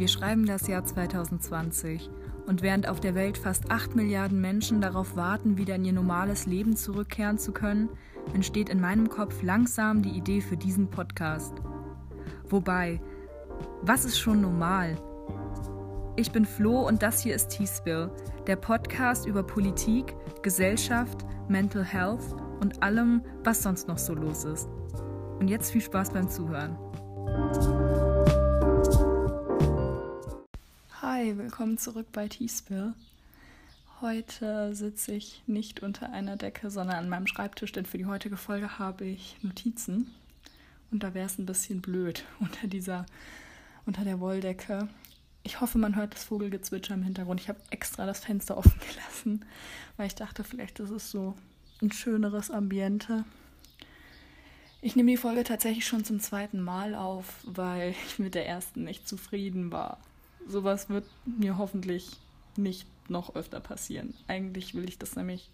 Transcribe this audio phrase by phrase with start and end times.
[0.00, 2.08] Wir schreiben das Jahr 2020
[2.46, 6.46] und während auf der Welt fast 8 Milliarden Menschen darauf warten, wieder in ihr normales
[6.46, 7.90] Leben zurückkehren zu können,
[8.32, 11.52] entsteht in meinem Kopf langsam die Idee für diesen Podcast.
[12.48, 12.98] Wobei,
[13.82, 14.96] was ist schon normal?
[16.16, 18.10] Ich bin Flo und das hier ist T-Spill,
[18.46, 24.66] der Podcast über Politik, Gesellschaft, Mental Health und allem, was sonst noch so los ist.
[25.40, 26.78] Und jetzt viel Spaß beim Zuhören.
[31.20, 32.94] Hi, willkommen zurück bei T-Spill.
[34.00, 38.38] Heute sitze ich nicht unter einer Decke, sondern an meinem Schreibtisch, denn für die heutige
[38.38, 40.10] Folge habe ich Notizen.
[40.90, 43.04] Und da wäre es ein bisschen blöd unter dieser,
[43.84, 44.88] unter der Wolldecke.
[45.42, 47.38] Ich hoffe, man hört das Vogelgezwitscher im Hintergrund.
[47.38, 49.44] Ich habe extra das Fenster offen gelassen,
[49.98, 51.36] weil ich dachte, vielleicht ist es so
[51.82, 53.26] ein schöneres Ambiente.
[54.80, 58.84] Ich nehme die Folge tatsächlich schon zum zweiten Mal auf, weil ich mit der ersten
[58.84, 59.98] nicht zufrieden war.
[60.50, 62.18] Sowas wird mir hoffentlich
[62.56, 64.14] nicht noch öfter passieren.
[64.26, 65.50] Eigentlich will ich das nämlich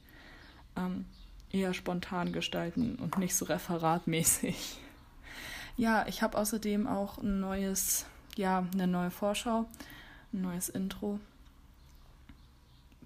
[0.77, 1.05] ähm,
[1.51, 4.79] eher spontan gestalten und nicht so referatmäßig.
[5.79, 9.67] Ja, ich habe außerdem auch ein neues, ja, eine neue Vorschau,
[10.33, 11.21] ein neues Intro.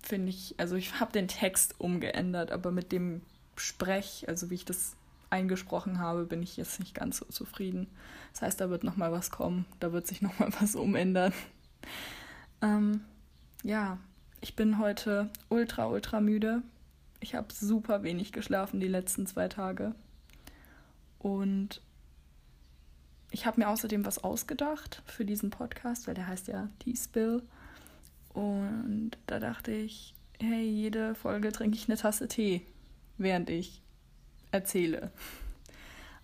[0.00, 3.22] Finde ich, also ich habe den Text umgeändert, aber mit dem
[3.56, 4.94] Sprech, also wie ich das
[5.30, 7.88] eingesprochen habe, bin ich jetzt nicht ganz so zufrieden.
[8.34, 11.33] Das heißt, da wird noch mal was kommen, da wird sich noch mal was umändern.
[12.62, 13.03] Ähm,
[13.62, 13.98] ja,
[14.41, 16.62] ich bin heute ultra, ultra müde.
[17.20, 19.95] Ich habe super wenig geschlafen die letzten zwei Tage.
[21.19, 21.83] Und
[23.31, 27.42] ich habe mir außerdem was ausgedacht für diesen Podcast, weil der heißt ja Tea-Spill.
[28.33, 32.62] Und da dachte ich, hey, jede Folge trinke ich eine Tasse Tee,
[33.19, 33.83] während ich
[34.51, 35.12] erzähle.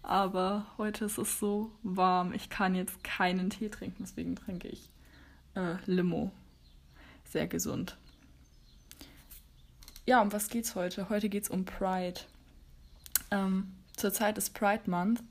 [0.02, 4.88] Aber heute ist es so warm, ich kann jetzt keinen Tee trinken, deswegen trinke ich
[5.56, 6.30] äh, Limo.
[7.24, 7.96] Sehr gesund.
[10.06, 11.08] Ja, um was geht's heute?
[11.08, 12.20] Heute geht's um Pride.
[13.32, 15.22] Ähm, zurzeit ist Pride Month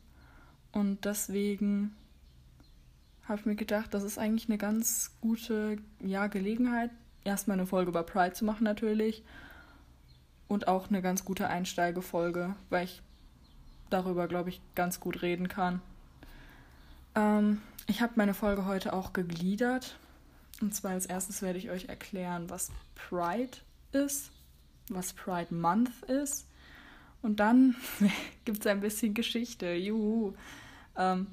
[0.74, 1.96] und deswegen
[3.24, 6.92] habe ich mir gedacht, das ist eigentlich eine ganz gute ja, Gelegenheit,
[7.24, 9.24] erstmal eine Folge über Pride zu machen natürlich
[10.47, 13.02] und auch eine ganz gute Einsteigefolge, weil ich
[13.90, 15.81] darüber, glaube ich, ganz gut reden kann.
[17.16, 19.96] Ähm, ich habe meine Folge heute auch gegliedert.
[20.62, 23.58] Und zwar als erstes werde ich euch erklären, was Pride
[23.92, 24.32] ist,
[24.90, 26.48] was Pride Month ist.
[27.22, 27.76] Und dann
[28.46, 29.74] gibt es ein bisschen Geschichte.
[29.74, 30.34] Juhu.
[30.96, 31.28] Ähm,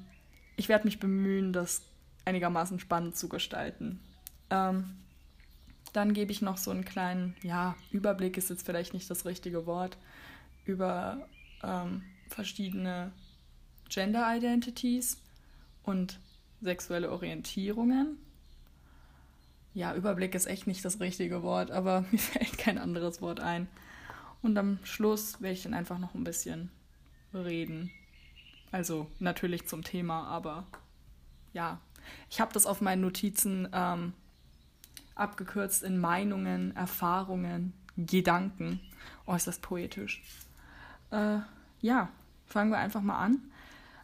[0.55, 1.81] ich werde mich bemühen, das
[2.25, 3.99] einigermaßen spannend zu gestalten.
[4.49, 4.97] Ähm,
[5.93, 9.65] dann gebe ich noch so einen kleinen, ja, Überblick ist jetzt vielleicht nicht das richtige
[9.65, 9.97] Wort,
[10.65, 11.27] über
[11.63, 13.11] ähm, verschiedene
[13.89, 15.17] Gender Identities
[15.83, 16.19] und
[16.61, 18.17] sexuelle Orientierungen.
[19.73, 23.67] Ja, Überblick ist echt nicht das richtige Wort, aber mir fällt kein anderes Wort ein.
[24.41, 26.69] Und am Schluss werde ich dann einfach noch ein bisschen
[27.33, 27.91] reden
[28.73, 30.65] also natürlich zum Thema, aber
[31.53, 31.79] ja,
[32.31, 34.13] ich habe das auf meinen Notizen ähm,
[35.13, 38.79] abgekürzt in Meinungen, Erfahrungen, Gedanken.
[39.27, 40.23] Äußerst poetisch.
[41.11, 41.37] Äh,
[41.81, 42.09] ja,
[42.47, 43.43] fangen wir einfach mal an.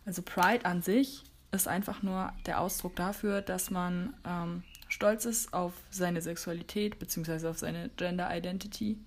[0.05, 5.53] Also Pride an sich ist einfach nur der Ausdruck dafür, dass man ähm, stolz ist
[5.53, 7.47] auf seine Sexualität bzw.
[7.47, 8.97] auf seine Gender Identity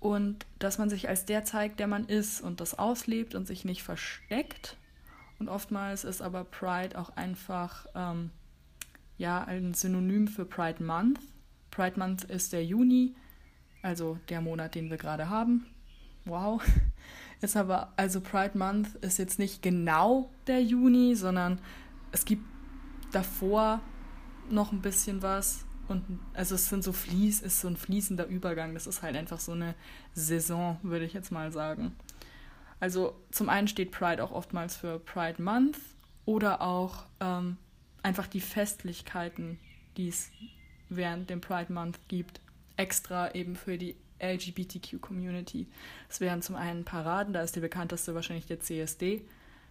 [0.00, 3.64] und dass man sich als der zeigt, der man ist und das auslebt und sich
[3.64, 4.76] nicht versteckt.
[5.38, 8.30] Und oftmals ist aber Pride auch einfach ähm,
[9.18, 11.20] ja ein Synonym für Pride Month.
[11.70, 13.14] Pride Month ist der Juni,
[13.82, 15.66] also der Monat, den wir gerade haben.
[16.24, 16.62] Wow.
[17.42, 21.58] Ist aber, also Pride Month ist jetzt nicht genau der Juni, sondern
[22.10, 22.42] es gibt
[23.12, 23.82] davor
[24.50, 28.74] noch ein bisschen was und also es sind so fließ, ist so ein fließender Übergang.
[28.74, 29.74] Das ist halt einfach so eine
[30.14, 31.94] Saison, würde ich jetzt mal sagen.
[32.80, 35.78] Also zum einen steht Pride auch oftmals für Pride Month
[36.24, 37.56] oder auch ähm,
[38.02, 39.58] einfach die Festlichkeiten,
[39.96, 40.30] die es
[40.88, 42.40] während dem Pride Month gibt,
[42.76, 45.66] extra eben für die LGBTQ-Community.
[46.08, 49.22] Es wären zum einen Paraden, da ist die bekannteste wahrscheinlich der CSD,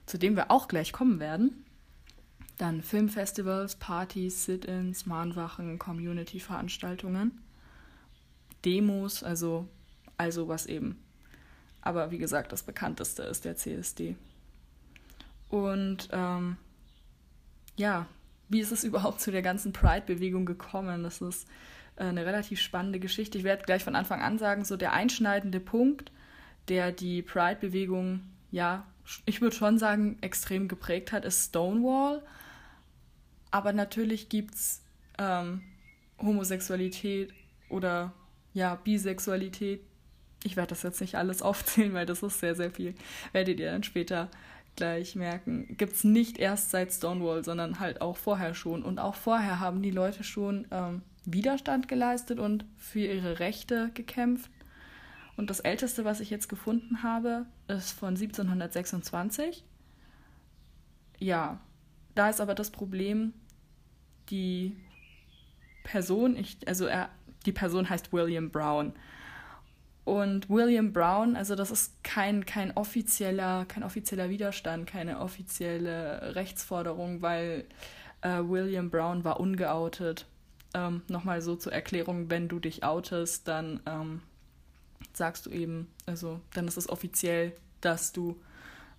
[0.05, 1.64] zu dem wir auch gleich kommen werden.
[2.57, 7.41] Dann Filmfestivals, Partys, Sit-ins, Mahnwachen, Community-Veranstaltungen,
[8.63, 9.67] Demos, also,
[10.17, 10.99] also was eben.
[11.81, 14.15] Aber wie gesagt, das bekannteste ist der CSD.
[15.49, 16.57] Und ähm,
[17.75, 18.07] ja,
[18.49, 21.03] wie ist es überhaupt zu der ganzen Pride-Bewegung gekommen?
[21.03, 21.47] Das ist
[21.95, 23.37] äh, eine relativ spannende Geschichte.
[23.37, 26.11] Ich werde gleich von Anfang an sagen, so der einschneidende Punkt,
[26.67, 28.85] der die Pride-Bewegung, ja,
[29.25, 32.23] ich würde schon sagen, extrem geprägt hat, ist Stonewall.
[33.55, 34.81] Aber natürlich gibt es
[35.17, 35.61] ähm,
[36.19, 37.33] Homosexualität
[37.69, 38.11] oder
[38.53, 39.79] ja, Bisexualität.
[40.43, 42.95] Ich werde das jetzt nicht alles aufzählen, weil das ist sehr, sehr viel.
[43.31, 44.29] Werdet ihr dann später
[44.75, 45.77] gleich merken.
[45.77, 48.83] Gibt es nicht erst seit Stonewall, sondern halt auch vorher schon.
[48.83, 54.51] Und auch vorher haben die Leute schon ähm, Widerstand geleistet und für ihre Rechte gekämpft.
[55.37, 59.63] Und das älteste, was ich jetzt gefunden habe, ist von 1726.
[61.19, 61.61] Ja,
[62.15, 63.33] da ist aber das Problem,
[64.29, 64.75] die
[65.83, 67.09] Person, ich, also er,
[67.45, 68.93] die Person heißt William Brown.
[70.03, 77.21] Und William Brown, also das ist kein, kein offizieller, kein offizieller Widerstand, keine offizielle Rechtsforderung,
[77.23, 77.65] weil
[78.21, 80.27] äh, William Brown war ungeoutet.
[80.75, 84.21] Ähm, Nochmal so zur Erklärung, wenn du dich outest, dann ähm,
[85.13, 88.39] sagst du eben, also dann ist es offiziell, dass du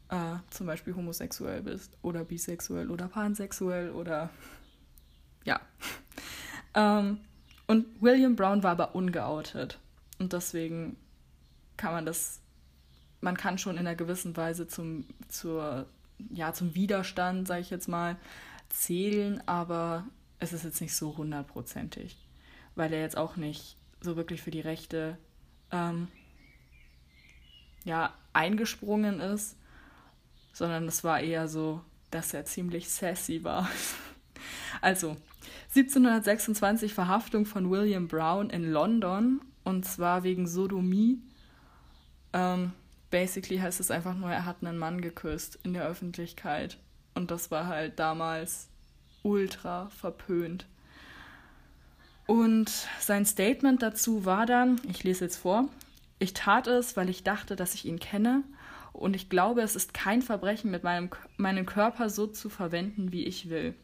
[0.08, 4.30] äh, zum Beispiel homosexuell bist oder bisexuell oder pansexuell oder
[5.46, 5.60] ja.
[6.74, 7.20] ähm,
[7.66, 9.78] und William Brown war aber ungeoutet.
[10.18, 10.96] Und deswegen
[11.76, 12.40] kann man das,
[13.20, 15.86] man kann schon in einer gewissen Weise zum, zur,
[16.30, 18.16] ja, zum Widerstand, sage ich jetzt mal,
[18.68, 20.04] zählen, aber
[20.38, 22.16] es ist jetzt nicht so hundertprozentig,
[22.74, 25.18] weil er jetzt auch nicht so wirklich für die Rechte
[25.72, 26.08] ähm,
[27.84, 29.56] ja, eingesprungen ist,
[30.52, 33.68] sondern es war eher so, dass er ziemlich sassy war.
[34.80, 35.16] also,
[35.76, 41.18] 1726 Verhaftung von William Brown in London und zwar wegen Sodomie.
[42.32, 42.72] Ähm,
[43.10, 46.78] basically heißt es einfach nur, er hat einen Mann geküsst in der Öffentlichkeit
[47.14, 48.68] und das war halt damals
[49.22, 50.66] ultra verpönt.
[52.26, 55.68] Und sein Statement dazu war dann, ich lese jetzt vor,
[56.18, 58.44] ich tat es, weil ich dachte, dass ich ihn kenne
[58.94, 63.24] und ich glaube, es ist kein Verbrechen, mit meinem, meinen Körper so zu verwenden, wie
[63.24, 63.74] ich will.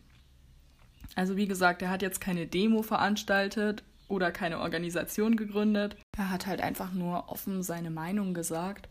[1.15, 5.97] Also wie gesagt, er hat jetzt keine Demo veranstaltet oder keine Organisation gegründet.
[6.17, 8.89] Er hat halt einfach nur offen seine Meinung gesagt.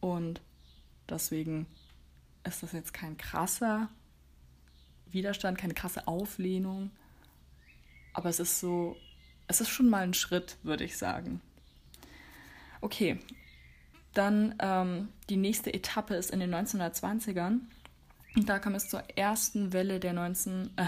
[0.00, 0.40] Und
[1.08, 1.66] deswegen
[2.44, 3.88] ist das jetzt kein krasser
[5.10, 6.90] Widerstand, keine krasse Auflehnung.
[8.12, 8.96] Aber es ist so,
[9.46, 11.40] es ist schon mal ein Schritt, würde ich sagen.
[12.80, 13.18] Okay,
[14.14, 17.60] dann ähm, die nächste Etappe ist in den 1920ern.
[18.46, 20.84] Da kam es zur ersten Welle der, 19, äh, der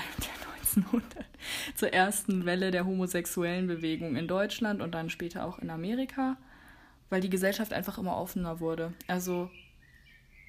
[0.76, 1.26] 1900,
[1.74, 6.36] zur ersten Welle der homosexuellen Bewegung in Deutschland und dann später auch in Amerika,
[7.08, 8.94] weil die Gesellschaft einfach immer offener wurde.
[9.08, 9.50] Also,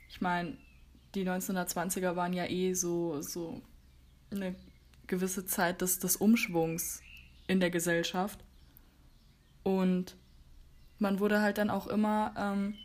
[0.09, 0.57] ich meine,
[1.15, 3.61] die 1920er waren ja eh so, so
[4.31, 4.55] eine
[5.07, 7.01] gewisse Zeit des, des Umschwungs
[7.47, 8.39] in der Gesellschaft.
[9.63, 10.15] Und
[10.99, 12.75] man wurde halt dann auch immer ähm,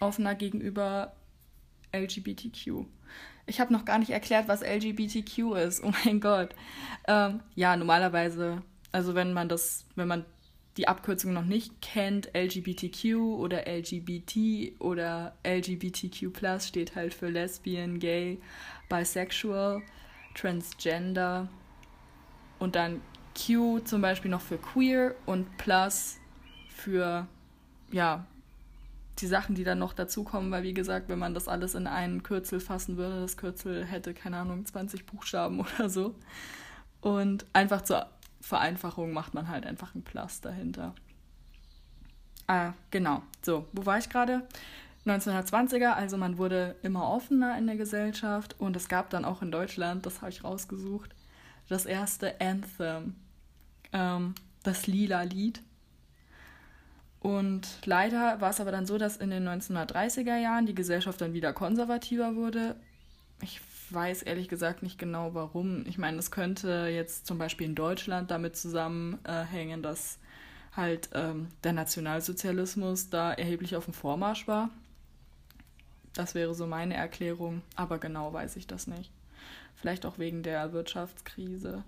[0.00, 1.14] offener gegenüber
[1.92, 2.86] LGBTQ.
[3.50, 5.82] Ich habe noch gar nicht erklärt, was LGBTQ ist.
[5.82, 6.54] Oh mein Gott.
[7.08, 8.62] Ähm, ja, normalerweise,
[8.92, 10.24] also wenn man das, wenn man
[10.76, 16.30] die Abkürzung noch nicht kennt, LGBTQ oder LGBT oder LGBTQ
[16.60, 18.38] steht halt für Lesbian, Gay,
[18.88, 19.82] Bisexual,
[20.36, 21.48] Transgender
[22.60, 23.00] und dann
[23.36, 26.18] Q zum Beispiel noch für Queer und Plus
[26.68, 27.26] für
[27.90, 28.26] ja,
[29.20, 32.22] die Sachen, die dann noch dazukommen, weil wie gesagt, wenn man das alles in einen
[32.22, 36.14] Kürzel fassen würde, das Kürzel hätte, keine Ahnung, 20 Buchstaben oder so.
[37.00, 38.06] Und einfach zur
[38.40, 40.94] Vereinfachung macht man halt einfach ein Plus dahinter.
[42.46, 43.22] Ah, genau.
[43.42, 44.46] So, wo war ich gerade?
[45.06, 49.50] 1920er, also man wurde immer offener in der Gesellschaft und es gab dann auch in
[49.50, 51.14] Deutschland, das habe ich rausgesucht,
[51.68, 53.14] das erste Anthem,
[53.92, 55.62] ähm, das Lila Lied.
[57.20, 61.34] Und leider war es aber dann so, dass in den 1930er Jahren die Gesellschaft dann
[61.34, 62.76] wieder konservativer wurde.
[63.42, 63.60] Ich
[63.90, 65.84] weiß ehrlich gesagt nicht genau warum.
[65.86, 70.18] Ich meine, es könnte jetzt zum Beispiel in Deutschland damit zusammenhängen, dass
[70.74, 74.70] halt ähm, der Nationalsozialismus da erheblich auf dem Vormarsch war.
[76.14, 79.10] Das wäre so meine Erklärung, aber genau weiß ich das nicht.
[79.74, 81.84] Vielleicht auch wegen der Wirtschaftskrise.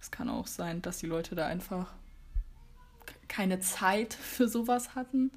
[0.00, 1.92] Es kann auch sein, dass die Leute da einfach
[3.30, 5.30] keine Zeit für sowas hatten,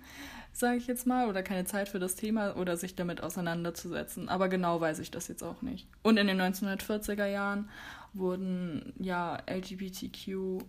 [0.51, 4.27] sage ich jetzt mal, oder keine Zeit für das Thema oder sich damit auseinanderzusetzen.
[4.27, 5.87] Aber genau weiß ich das jetzt auch nicht.
[6.01, 7.69] Und in den 1940er Jahren
[8.11, 10.63] wurden ja LGBTQ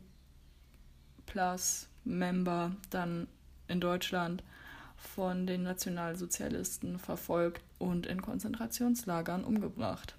[1.27, 3.27] plus Member dann
[3.67, 4.43] in Deutschland
[4.97, 10.15] von den Nationalsozialisten verfolgt und in Konzentrationslagern umgebracht.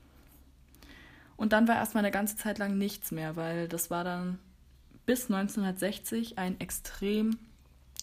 [1.38, 4.40] Und dann war erstmal eine ganze Zeit lang nichts mehr, weil das war dann
[5.06, 7.38] bis 1960 ein extrem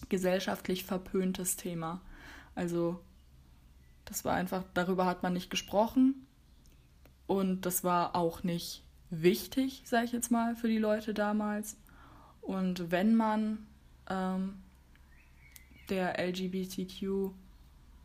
[0.09, 2.01] gesellschaftlich verpöntes Thema.
[2.55, 2.99] Also
[4.05, 6.25] das war einfach, darüber hat man nicht gesprochen
[7.27, 11.77] und das war auch nicht wichtig, sage ich jetzt mal, für die Leute damals.
[12.41, 13.65] Und wenn man
[14.09, 14.61] ähm,
[15.89, 17.31] der LGBTQ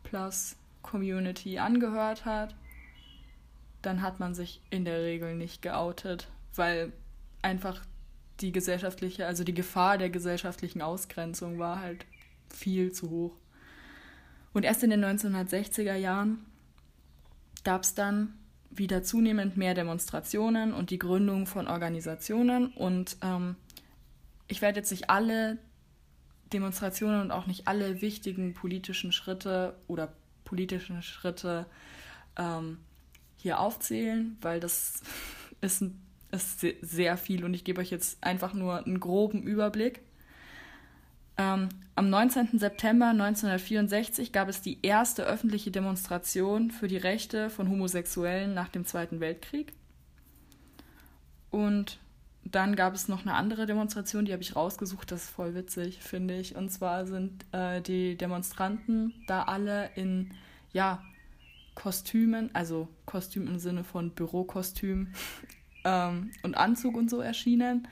[0.03, 2.55] Plus Community angehört hat,
[3.81, 6.91] dann hat man sich in der Regel nicht geoutet, weil
[7.41, 7.85] einfach
[8.41, 12.05] die gesellschaftliche, also die Gefahr der gesellschaftlichen Ausgrenzung war halt
[12.49, 13.35] viel zu hoch.
[14.53, 16.45] Und erst in den 1960er Jahren
[17.63, 18.33] gab es dann
[18.69, 22.67] wieder zunehmend mehr Demonstrationen und die Gründung von Organisationen.
[22.67, 23.55] Und ähm,
[24.47, 25.57] ich werde jetzt nicht alle
[26.53, 30.13] Demonstrationen und auch nicht alle wichtigen politischen Schritte oder
[30.45, 31.65] politischen Schritte
[32.37, 32.79] ähm,
[33.37, 35.01] hier aufzählen, weil das
[35.61, 35.83] ist,
[36.31, 40.01] ist sehr viel und ich gebe euch jetzt einfach nur einen groben Überblick.
[41.37, 42.59] Ähm, am 19.
[42.59, 48.85] September 1964 gab es die erste öffentliche Demonstration für die Rechte von Homosexuellen nach dem
[48.85, 49.73] Zweiten Weltkrieg.
[51.49, 51.99] Und
[52.43, 56.01] dann gab es noch eine andere Demonstration, die habe ich rausgesucht, das ist voll witzig,
[56.01, 56.55] finde ich.
[56.55, 60.31] Und zwar sind äh, die Demonstranten da alle in,
[60.73, 61.01] ja,
[61.75, 65.13] Kostümen, also Kostüm im Sinne von Bürokostüm
[65.89, 67.87] ähm, und Anzug und so erschienen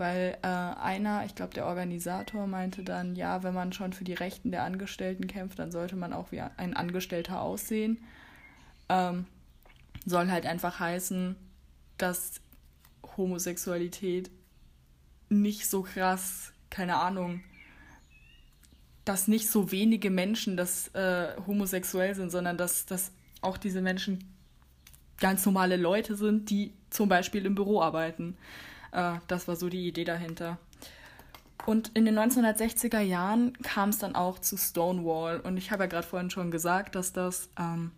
[0.00, 4.14] weil äh, einer, ich glaube der Organisator, meinte dann, ja, wenn man schon für die
[4.14, 7.98] Rechten der Angestellten kämpft, dann sollte man auch wie ein Angestellter aussehen.
[8.88, 9.26] Ähm,
[10.06, 11.36] soll halt einfach heißen,
[11.98, 12.40] dass
[13.18, 14.30] Homosexualität
[15.28, 17.42] nicht so krass, keine Ahnung,
[19.04, 24.24] dass nicht so wenige Menschen das äh, homosexuell sind, sondern dass, dass auch diese Menschen
[25.20, 28.36] ganz normale Leute sind, die zum Beispiel im Büro arbeiten.
[28.92, 30.58] Äh, das war so die Idee dahinter.
[31.66, 35.40] Und in den 1960er Jahren kam es dann auch zu Stonewall.
[35.40, 37.92] Und ich habe ja gerade vorhin schon gesagt, dass das ähm,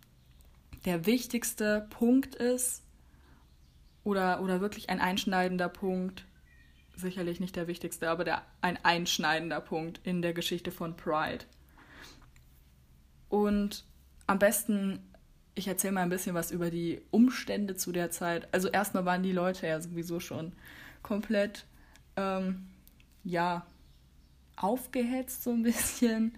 [0.85, 2.83] der wichtigste Punkt ist
[4.03, 6.25] oder, oder wirklich ein einschneidender Punkt.
[6.95, 11.45] Sicherlich nicht der wichtigste, aber der, ein einschneidender Punkt in der Geschichte von Pride.
[13.29, 13.85] Und
[14.27, 14.99] am besten,
[15.55, 18.47] ich erzähle mal ein bisschen was über die Umstände zu der Zeit.
[18.53, 20.53] Also erstmal waren die Leute ja sowieso schon
[21.01, 21.65] komplett,
[22.15, 22.67] ähm,
[23.23, 23.65] ja,
[24.55, 26.37] aufgehetzt so ein bisschen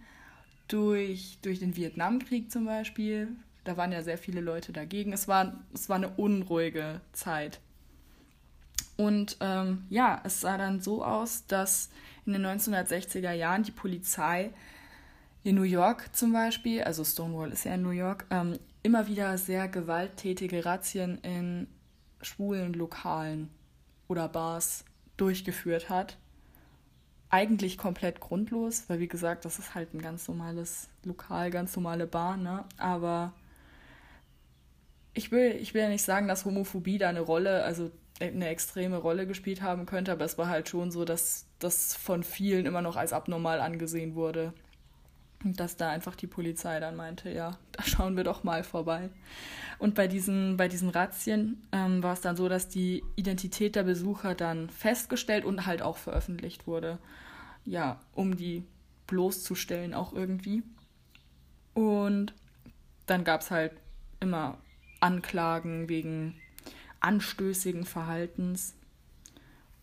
[0.67, 3.29] durch, durch den Vietnamkrieg zum Beispiel.
[3.63, 5.13] Da waren ja sehr viele Leute dagegen.
[5.13, 7.60] Es war, es war eine unruhige Zeit.
[8.98, 11.89] Und ähm, ja, es sah dann so aus, dass
[12.25, 14.51] in den 1960er Jahren die Polizei
[15.43, 19.36] in New York zum Beispiel, also Stonewall ist ja in New York, ähm, immer wieder
[19.39, 21.68] sehr gewalttätige Razzien in
[22.22, 23.50] schwulen Lokalen
[24.08, 24.86] oder Bars
[25.18, 26.18] durchgeführt hat.
[27.32, 32.06] Eigentlich komplett grundlos, weil wie gesagt, das ist halt ein ganz normales Lokal, ganz normale
[32.06, 32.63] Bar, ne?
[32.77, 33.34] Aber
[35.15, 37.89] ich will, ich will ja nicht sagen, dass Homophobie da eine Rolle, also
[38.20, 42.24] eine extreme Rolle gespielt haben könnte, aber es war halt schon so, dass das von
[42.24, 44.54] vielen immer noch als abnormal angesehen wurde.
[45.46, 49.10] Und dass da einfach die Polizei dann meinte, ja, da schauen wir doch mal vorbei.
[49.78, 53.84] Und bei diesen, bei diesen Razzien ähm, war es dann so, dass die Identität der
[53.84, 56.98] Besucher dann festgestellt und halt auch veröffentlicht wurde.
[57.64, 58.64] Ja, um die
[59.06, 60.64] bloßzustellen auch irgendwie.
[61.75, 62.34] Und
[63.06, 63.74] dann gab es halt
[64.20, 64.58] immer
[65.00, 66.36] Anklagen wegen
[67.02, 68.74] anstößigen Verhaltens.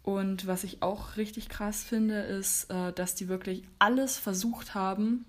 [0.03, 5.25] Und was ich auch richtig krass finde, ist, äh, dass die wirklich alles versucht haben,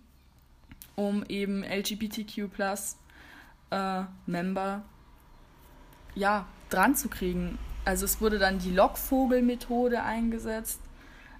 [0.96, 2.50] um eben LGBTQ
[3.72, 4.84] äh, Member
[6.16, 7.58] ja, dran zu kriegen.
[7.86, 10.80] Also es wurde dann die Lockvogel-Methode eingesetzt.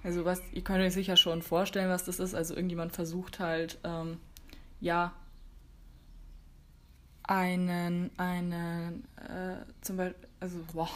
[0.02, 2.34] Also was, ihr könnt euch sicher schon vorstellen, was das ist.
[2.34, 4.18] Also irgendjemand versucht halt, ähm,
[4.80, 5.12] ja,
[7.22, 10.90] einen, einen, äh, zum Beispiel, also, wow,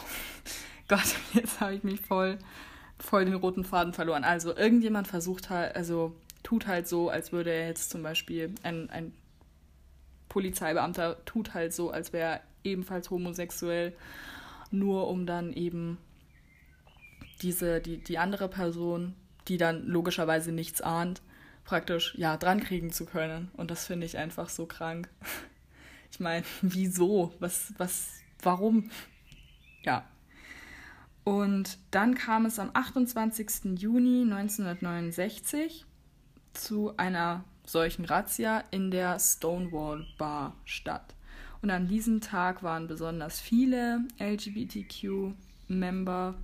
[0.87, 2.37] Gott, jetzt habe ich mich voll,
[2.99, 4.23] voll den roten Faden verloren.
[4.23, 8.89] Also irgendjemand versucht halt, also tut halt so, als würde er jetzt zum Beispiel ein,
[8.89, 9.13] ein
[10.29, 13.93] Polizeibeamter tut halt so, als wäre er ebenfalls homosexuell,
[14.71, 15.97] nur um dann eben
[17.41, 19.15] diese, die, die andere Person,
[19.47, 21.21] die dann logischerweise nichts ahnt,
[21.63, 23.49] praktisch ja drankriegen zu können.
[23.55, 25.09] Und das finde ich einfach so krank.
[26.11, 27.35] Ich meine, wieso?
[27.37, 28.09] Was, was,
[28.41, 28.89] warum?
[29.83, 30.07] Ja.
[31.23, 33.79] Und dann kam es am 28.
[33.79, 35.85] Juni 1969
[36.53, 41.15] zu einer solchen Razzia in der Stonewall Bar statt.
[41.61, 46.35] Und an diesem Tag waren besonders viele LGBTQ-Member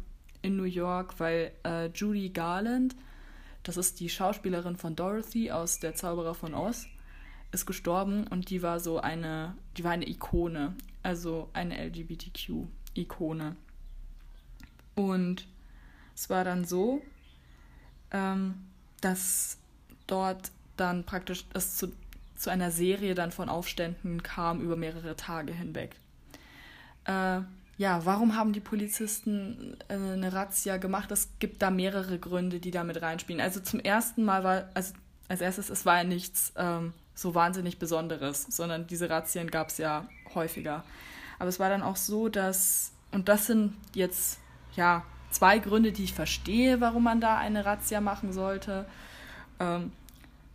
[0.42, 2.96] in New York, weil äh, Judy Garland,
[3.64, 6.88] das ist die Schauspielerin von Dorothy aus Der Zauberer von Oz,
[7.52, 13.56] ist gestorben und die war so eine, die war eine Ikone, also eine LGBTQ-Ikone.
[14.96, 15.48] Und
[16.14, 17.02] es war dann so,
[18.12, 18.56] ähm,
[19.02, 19.58] dass
[20.08, 21.94] dort dann praktisch es zu,
[22.36, 25.96] zu einer Serie dann von Aufständen kam über mehrere Tage hinweg.
[27.06, 27.42] Äh,
[27.78, 31.12] ja, warum haben die Polizisten äh, eine Razzia gemacht?
[31.12, 33.42] Es gibt da mehrere Gründe, die da mit reinspielen.
[33.42, 34.94] Also zum ersten Mal war, also
[35.28, 39.78] als erstes, es war ja nichts ähm, so wahnsinnig Besonderes, sondern diese Razzien gab es
[39.78, 40.84] ja häufiger.
[41.40, 44.40] Aber es war dann auch so, dass, und das sind jetzt
[44.76, 48.86] ja zwei Gründe, die ich verstehe, warum man da eine Razzia machen sollte,
[49.60, 49.92] ähm,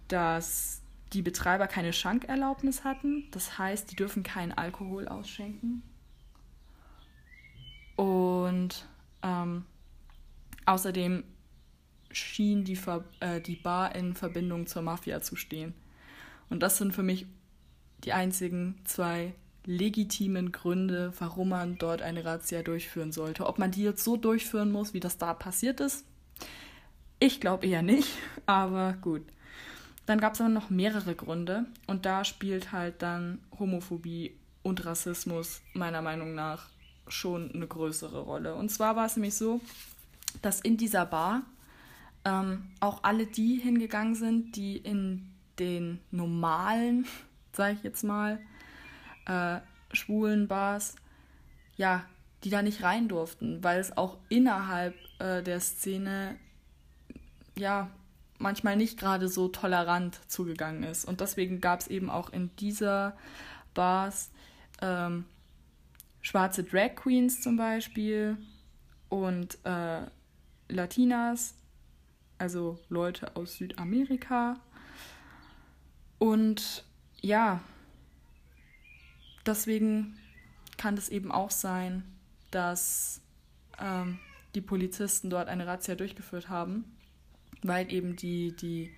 [0.09, 0.81] dass
[1.13, 3.25] die Betreiber keine Schankerlaubnis hatten.
[3.33, 5.83] Das heißt, die dürfen keinen Alkohol ausschenken.
[7.97, 8.87] Und
[9.23, 9.65] ähm,
[10.67, 11.25] außerdem
[12.11, 15.75] schien die, Ver äh, die Bar in Verbindung zur Mafia zu stehen.
[16.49, 17.27] Und das sind für mich
[18.05, 19.35] die einzigen zwei
[19.67, 23.47] legitimen Gründe, warum man dort eine Razzia durchführen sollte.
[23.47, 26.05] Ob man die jetzt so durchführen muss, wie das da passiert ist,
[27.21, 28.09] ich glaube eher nicht,
[28.47, 29.23] aber gut.
[30.07, 35.61] Dann gab es aber noch mehrere Gründe und da spielt halt dann Homophobie und Rassismus
[35.75, 36.69] meiner Meinung nach
[37.07, 38.55] schon eine größere Rolle.
[38.55, 39.61] Und zwar war es nämlich so,
[40.43, 41.43] dass in dieser Bar
[42.25, 47.07] ähm, auch alle die hingegangen sind, die in den normalen,
[47.53, 48.41] sage ich jetzt mal,
[49.27, 49.61] äh,
[49.93, 50.97] schwulen Bars,
[51.77, 52.05] ja,
[52.45, 56.37] die da nicht rein durften, weil es auch innerhalb äh, der Szene
[57.61, 57.91] ja
[58.39, 61.05] manchmal nicht gerade so tolerant zugegangen ist.
[61.05, 63.17] Und deswegen gab es eben auch in dieser
[63.75, 64.31] Bars
[64.81, 65.25] ähm,
[66.23, 68.37] schwarze Drag Queens zum Beispiel
[69.09, 70.03] und äh,
[70.69, 71.55] Latinas,
[72.39, 74.59] also Leute aus Südamerika.
[76.19, 76.85] Und
[77.21, 77.61] ja,
[79.45, 80.19] deswegen
[80.77, 82.05] kann es eben auch sein,
[82.51, 83.21] dass
[83.79, 84.19] ähm,
[84.55, 86.85] die Polizisten dort eine Razzia durchgeführt haben,
[87.63, 88.91] weil eben die, die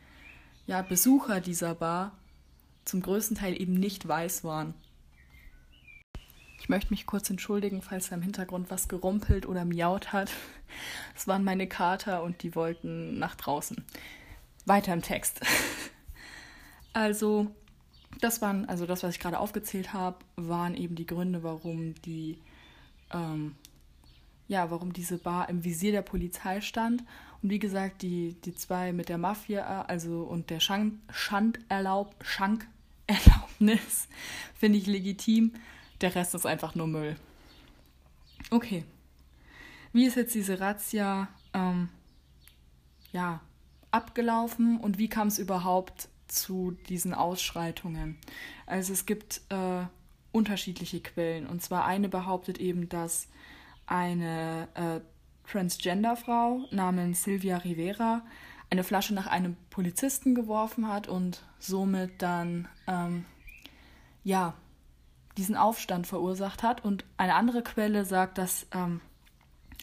[0.67, 2.13] ja, Besucher dieser Bar
[2.85, 4.75] zum größten Teil eben nicht weiß waren.
[6.59, 10.31] Ich möchte mich kurz entschuldigen, falls da im Hintergrund was gerumpelt oder miaut hat.
[11.15, 13.85] Es waren meine Kater und die wollten nach draußen.
[14.65, 15.41] Weiter im Text.
[16.95, 17.47] Also,
[18.21, 22.37] das waren, also das, was ich gerade aufgezählt habe, waren eben die Gründe, warum die,
[23.15, 23.57] ähm,
[24.47, 27.03] ja, warum diese Bar im Visier der Polizei stand.
[27.43, 34.09] Und wie gesagt, die, die zwei mit der Mafia, also und der Schank, Schanderlaub, Schankerlaubnis,
[34.55, 35.53] finde ich legitim.
[36.01, 37.17] Der Rest ist einfach nur Müll.
[38.51, 38.85] Okay.
[39.93, 41.89] Wie ist jetzt diese Razzia ähm,
[43.13, 43.41] ja,
[43.91, 48.19] abgelaufen und wie kam es überhaupt zu diesen Ausschreitungen.
[48.67, 49.85] Also es gibt äh,
[50.33, 51.47] unterschiedliche Quellen.
[51.47, 53.29] Und zwar eine behauptet eben, dass
[53.87, 55.01] eine äh,
[55.51, 58.23] Transgender-Frau namens Silvia Rivera
[58.73, 63.27] eine Flasche nach einem Polizisten geworfen hat und somit dann ähm,
[64.25, 64.55] ja
[65.37, 66.83] diesen Aufstand verursacht hat.
[66.83, 69.03] Und eine andere Quelle sagt, dass ähm,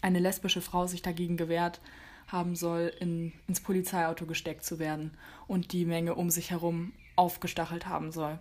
[0.01, 1.81] eine lesbische Frau sich dagegen gewehrt
[2.27, 5.11] haben soll, in, ins Polizeiauto gesteckt zu werden
[5.47, 8.39] und die Menge um sich herum aufgestachelt haben soll.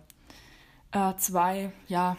[0.91, 2.17] Äh, zwei, ja,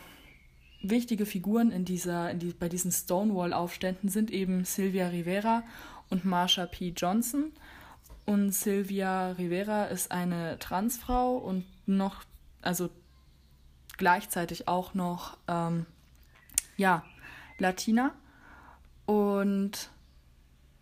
[0.82, 5.62] wichtige Figuren in dieser, in die, bei diesen Stonewall-Aufständen sind eben Sylvia Rivera
[6.08, 6.92] und Marsha P.
[6.96, 7.52] Johnson.
[8.24, 12.22] Und Sylvia Rivera ist eine Transfrau und noch,
[12.62, 12.90] also
[13.96, 15.86] gleichzeitig auch noch, ähm,
[16.76, 17.04] ja,
[17.58, 18.14] Latina.
[19.06, 19.90] Und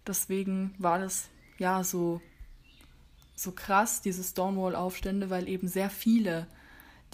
[0.06, 2.20] deswegen war das ja so,
[3.34, 6.46] so krass, diese Stonewall-Aufstände, weil eben sehr viele,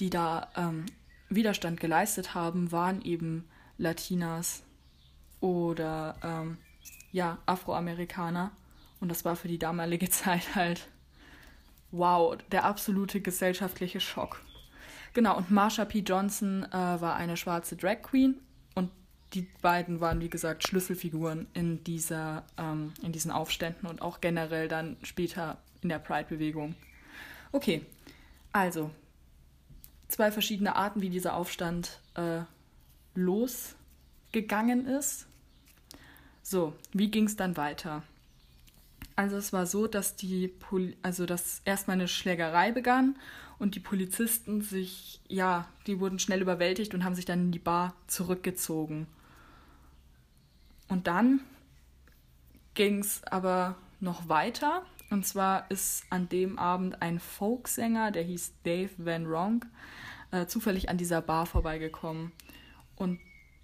[0.01, 0.87] die da ähm,
[1.29, 4.63] Widerstand geleistet haben, waren eben Latinas
[5.41, 6.59] oder ähm,
[7.13, 8.51] ja, Afroamerikaner.
[9.01, 10.89] Und das war für die damalige Zeit halt,
[11.91, 14.41] wow, der absolute gesellschaftliche Schock.
[15.13, 16.01] Genau, und Marsha P.
[16.01, 18.41] Johnson äh, war eine schwarze Drag Queen
[19.35, 24.69] die beiden waren, wie gesagt, Schlüsselfiguren in, dieser, ähm, in diesen Aufständen und auch generell
[24.69, 26.75] dann später in der Pride-Bewegung.
[27.53, 27.85] Okay,
[28.53, 28.91] also
[30.09, 32.41] zwei verschiedene Arten, wie dieser Aufstand äh,
[33.15, 35.27] losgegangen ist.
[36.43, 38.03] So, wie ging es dann weiter?
[39.17, 43.17] Also es war so, dass die Poli also dass erstmal eine Schlägerei begann
[43.59, 47.59] und die Polizisten sich, ja, die wurden schnell überwältigt und haben sich dann in die
[47.59, 49.07] Bar zurückgezogen.
[50.89, 51.41] Und dann
[52.75, 54.85] ging es aber noch weiter.
[55.11, 59.67] Und zwar ist an dem Abend ein Folksänger, der hieß Dave Van Ronk,
[60.31, 62.33] äh, zufällig an dieser Bar vorbeigekommen.
[62.97, 63.21] Und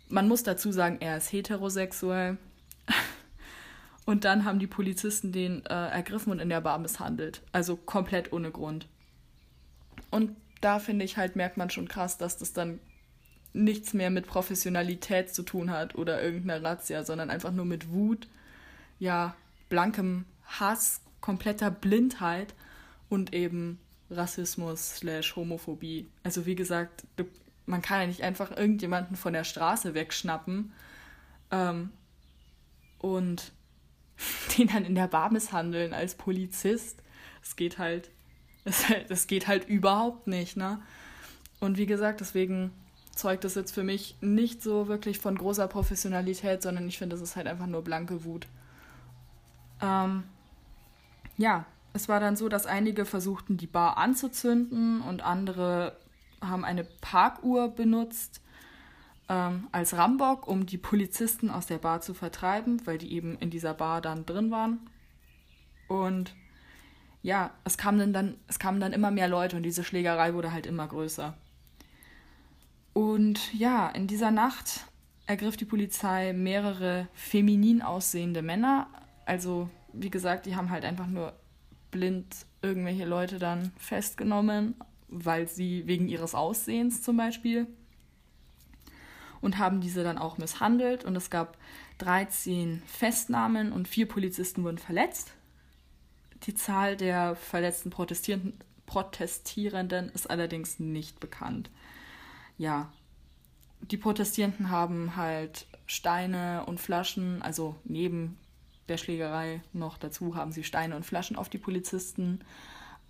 [0.08, 2.38] man muss dazu sagen, er ist heterosexuell.
[4.06, 7.42] Und dann haben die Polizisten den äh, ergriffen und in der Bar misshandelt.
[7.52, 8.88] Also komplett ohne Grund.
[10.10, 12.80] Und da finde ich halt, merkt man schon krass, dass das dann
[13.52, 18.28] nichts mehr mit Professionalität zu tun hat oder irgendeiner Razzia, sondern einfach nur mit Wut,
[18.98, 19.36] ja,
[19.68, 22.54] blankem Hass, kompletter Blindheit
[23.08, 23.78] und eben
[24.10, 26.08] Rassismus slash Homophobie.
[26.22, 27.04] Also wie gesagt,
[27.66, 30.72] man kann ja nicht einfach irgendjemanden von der Straße wegschnappen
[31.50, 31.90] ähm,
[32.98, 33.52] und
[34.58, 37.02] den dann in der Bar misshandeln als Polizist.
[37.42, 38.10] Es geht halt,
[39.08, 40.82] das geht halt überhaupt nicht, ne?
[41.60, 42.72] Und wie gesagt, deswegen
[43.14, 47.22] zeugt das jetzt für mich nicht so wirklich von großer Professionalität, sondern ich finde, das
[47.22, 48.46] ist halt einfach nur blanke Wut.
[49.82, 50.24] Ähm,
[51.40, 55.96] ja, es war dann so, dass einige versuchten, die Bar anzuzünden und andere
[56.40, 58.42] haben eine Parkuhr benutzt
[59.28, 63.50] ähm, als Rambock, um die Polizisten aus der Bar zu vertreiben, weil die eben in
[63.50, 64.80] dieser Bar dann drin waren.
[65.88, 66.34] Und
[67.22, 70.66] ja, es kamen dann, es kamen dann immer mehr Leute und diese Schlägerei wurde halt
[70.66, 71.34] immer größer.
[72.92, 74.86] Und ja, in dieser Nacht
[75.26, 78.88] ergriff die Polizei mehrere feminin aussehende Männer.
[79.26, 81.34] Also, wie gesagt, die haben halt einfach nur
[81.90, 84.74] blind irgendwelche Leute dann festgenommen,
[85.08, 87.66] weil sie wegen ihres Aussehens zum Beispiel
[89.40, 91.56] und haben diese dann auch misshandelt und es gab
[91.98, 95.32] 13 Festnahmen und vier Polizisten wurden verletzt.
[96.44, 101.70] Die Zahl der verletzten Protestierenden, Protestierenden ist allerdings nicht bekannt.
[102.58, 102.92] Ja,
[103.82, 108.38] die Protestierenden haben halt Steine und Flaschen, also neben
[108.90, 112.40] der Schlägerei noch dazu haben sie Steine und Flaschen auf die Polizisten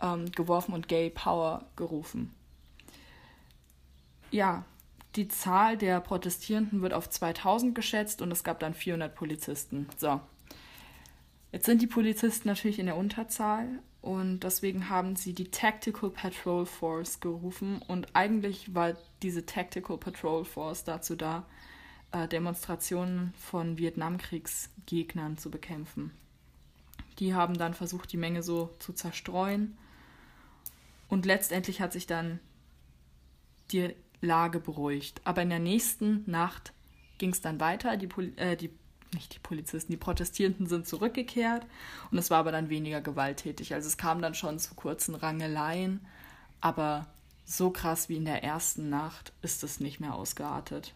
[0.01, 2.35] ähm, geworfen und Gay Power gerufen.
[4.31, 4.65] Ja,
[5.17, 9.89] die Zahl der Protestierenden wird auf 2000 geschätzt und es gab dann 400 Polizisten.
[9.97, 10.21] So.
[11.53, 13.67] Jetzt sind die Polizisten natürlich in der Unterzahl
[14.03, 20.45] und deswegen haben sie die Tactical Patrol Force gerufen und eigentlich war diese Tactical Patrol
[20.45, 21.45] Force dazu da,
[22.13, 26.13] äh, Demonstrationen von Vietnamkriegsgegnern zu bekämpfen.
[27.19, 29.77] Die haben dann versucht, die Menge so zu zerstreuen
[31.09, 32.41] und letztendlich hat sich dann
[33.73, 35.21] die Lage beruhigt.
[35.25, 36.73] Aber in der nächsten Nacht
[37.19, 37.97] ging es dann weiter.
[37.97, 38.71] Die, Poli äh, die,
[39.13, 41.67] nicht die Polizisten, die Protestierenden sind zurückgekehrt
[42.11, 43.75] und es war aber dann weniger gewalttätig.
[43.75, 46.01] Also es kam dann schon zu kurzen Rangeleien,
[46.61, 47.07] aber
[47.45, 50.95] so krass wie in der ersten Nacht ist es nicht mehr ausgeartet.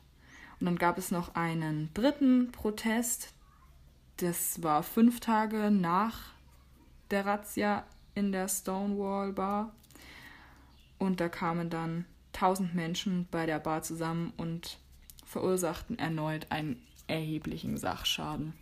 [0.65, 3.35] Und dann gab es noch einen dritten Protest.
[4.17, 6.31] Das war fünf Tage nach
[7.11, 9.75] der Razzia in der Stonewall Bar.
[10.97, 14.79] Und da kamen dann 1000 Menschen bei der Bar zusammen und
[15.27, 18.55] verursachten erneut einen erheblichen Sachschaden.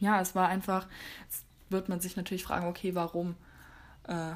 [0.00, 0.88] Ja, es war einfach,
[1.22, 3.36] jetzt wird man sich natürlich fragen, okay, warum
[4.08, 4.32] äh,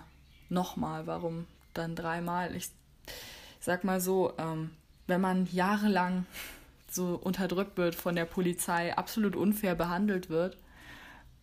[0.49, 2.55] nochmal, warum dann dreimal?
[2.55, 2.71] Ich,
[3.07, 4.71] ich sag mal so, ähm,
[5.07, 6.27] wenn man jahrelang
[6.91, 10.57] so unterdrückt wird von der Polizei, absolut unfair behandelt wird,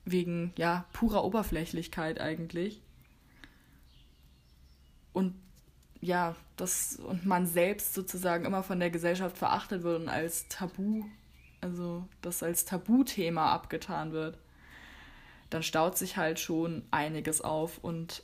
[0.05, 2.81] wegen ja purer Oberflächlichkeit eigentlich,
[5.13, 5.35] und
[6.01, 11.05] ja, das und man selbst sozusagen immer von der Gesellschaft verachtet wird und als Tabu,
[11.61, 14.37] also das als Tabuthema abgetan wird,
[15.49, 18.23] dann staut sich halt schon einiges auf und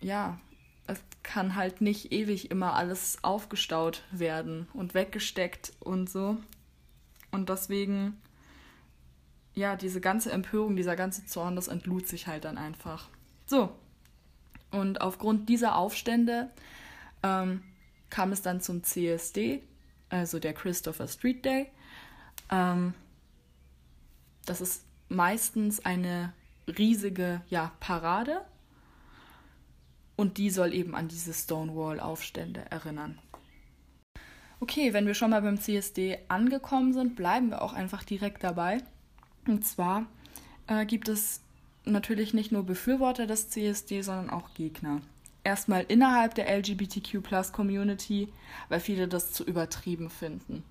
[0.00, 0.40] ja,
[0.88, 6.38] es kann halt nicht ewig immer alles aufgestaut werden und weggesteckt und so.
[7.30, 8.20] Und deswegen,
[9.54, 13.08] ja, diese ganze Empörung, dieser ganze Zorn, das entlud sich halt dann einfach.
[13.44, 13.70] So.
[14.70, 16.50] Und aufgrund dieser Aufstände
[17.22, 17.62] ähm,
[18.08, 19.62] kam es dann zum CSD,
[20.08, 21.66] also der Christopher Street Day.
[22.50, 22.94] Ähm,
[24.46, 26.32] das ist meistens eine
[26.66, 28.40] riesige ja, Parade
[30.18, 33.18] und die soll eben an diese Stonewall-Aufstände erinnern.
[34.60, 38.82] Okay, wenn wir schon mal beim CSD angekommen sind, bleiben wir auch einfach direkt dabei.
[39.46, 40.04] Und zwar
[40.66, 41.40] äh, gibt es
[41.86, 45.00] natürlich nicht nur Befürworter des CSD, sondern auch Gegner
[45.48, 48.28] erstmal innerhalb der LGBTQ-Plus-Community,
[48.68, 50.62] weil viele das zu übertrieben finden.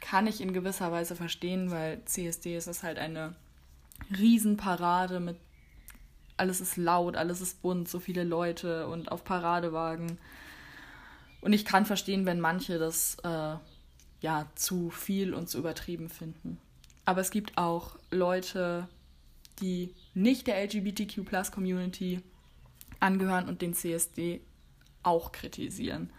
[0.00, 3.34] Kann ich in gewisser Weise verstehen, weil CSD ist halt eine
[4.18, 5.36] Riesenparade mit
[6.36, 10.18] alles ist laut, alles ist bunt, so viele Leute und auf Paradewagen.
[11.40, 13.56] Und ich kann verstehen, wenn manche das äh,
[14.20, 16.58] ja zu viel und zu übertrieben finden.
[17.04, 18.88] Aber es gibt auch Leute,
[19.60, 22.22] die nicht der LGBTQ-Plus-Community
[22.98, 24.40] angehören und den CSD
[25.02, 26.10] auch kritisieren.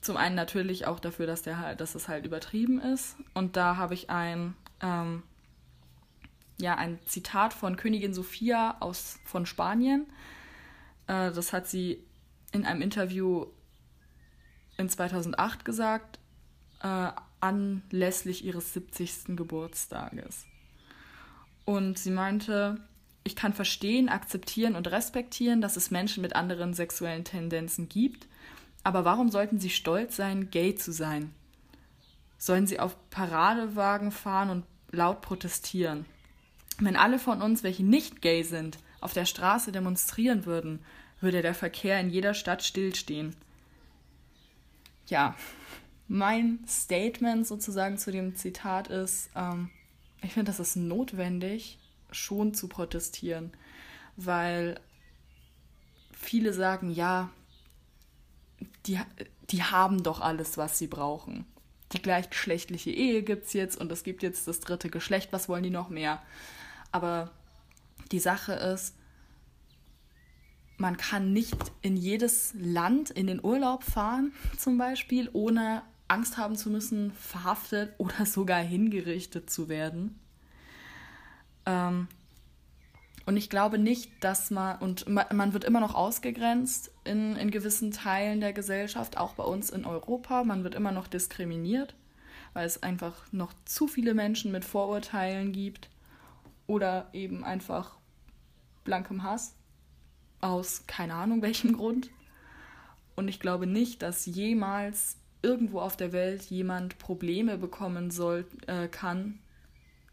[0.00, 3.16] Zum einen natürlich auch dafür, dass der halt, dass es halt übertrieben ist.
[3.34, 5.22] Und da habe ich ein ähm,
[6.60, 10.06] ja, ein Zitat von Königin Sophia aus, von Spanien.
[11.06, 12.04] Äh, das hat sie
[12.52, 13.46] in einem Interview
[14.76, 16.18] in 2008 gesagt,
[16.82, 17.08] äh,
[17.40, 19.36] anlässlich ihres 70.
[19.36, 20.46] Geburtstages.
[21.64, 22.80] Und sie meinte,
[23.24, 28.26] ich kann verstehen, akzeptieren und respektieren, dass es Menschen mit anderen sexuellen Tendenzen gibt,
[28.82, 31.34] aber warum sollten sie stolz sein, gay zu sein?
[32.38, 36.06] Sollen sie auf Paradewagen fahren und laut protestieren?
[36.80, 40.80] Wenn alle von uns, welche nicht gay sind, auf der Straße demonstrieren würden,
[41.20, 43.36] würde der Verkehr in jeder Stadt stillstehen.
[45.06, 45.34] Ja,
[46.08, 49.70] mein Statement sozusagen zu dem Zitat ist, ähm,
[50.22, 51.78] ich finde, das ist notwendig,
[52.10, 53.52] schon zu protestieren,
[54.16, 54.80] weil
[56.12, 57.30] viele sagen, ja,
[58.86, 58.98] die,
[59.50, 61.46] die haben doch alles, was sie brauchen.
[61.92, 65.62] Die gleichgeschlechtliche Ehe gibt es jetzt und es gibt jetzt das dritte Geschlecht, was wollen
[65.62, 66.22] die noch mehr?
[66.92, 67.30] Aber
[68.12, 68.94] die Sache ist,
[70.80, 76.56] man kann nicht in jedes Land in den Urlaub fahren, zum Beispiel, ohne Angst haben
[76.56, 80.18] zu müssen, verhaftet oder sogar hingerichtet zu werden.
[81.66, 82.08] Ähm,
[83.26, 87.92] und ich glaube nicht, dass man, und man wird immer noch ausgegrenzt in, in gewissen
[87.92, 90.42] Teilen der Gesellschaft, auch bei uns in Europa.
[90.42, 91.94] Man wird immer noch diskriminiert,
[92.54, 95.89] weil es einfach noch zu viele Menschen mit Vorurteilen gibt
[96.66, 97.96] oder eben einfach
[98.84, 99.54] blankem Hass
[100.40, 102.10] aus keine Ahnung welchem Grund.
[103.16, 108.88] Und ich glaube nicht, dass jemals irgendwo auf der Welt jemand Probleme bekommen soll, äh,
[108.88, 109.38] kann,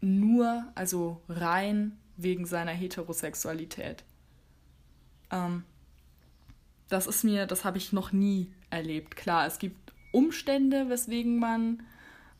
[0.00, 4.04] nur, also rein wegen seiner Heterosexualität.
[5.30, 5.64] Ähm,
[6.88, 9.16] das ist mir, das habe ich noch nie erlebt.
[9.16, 11.82] Klar, es gibt Umstände, weswegen man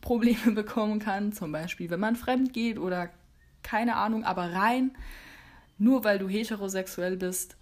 [0.01, 3.11] Probleme bekommen kann, zum Beispiel, wenn man fremd geht oder
[3.69, 4.93] keine Ahnung, aber rein,
[5.77, 7.57] nur weil du heterosexuell bist,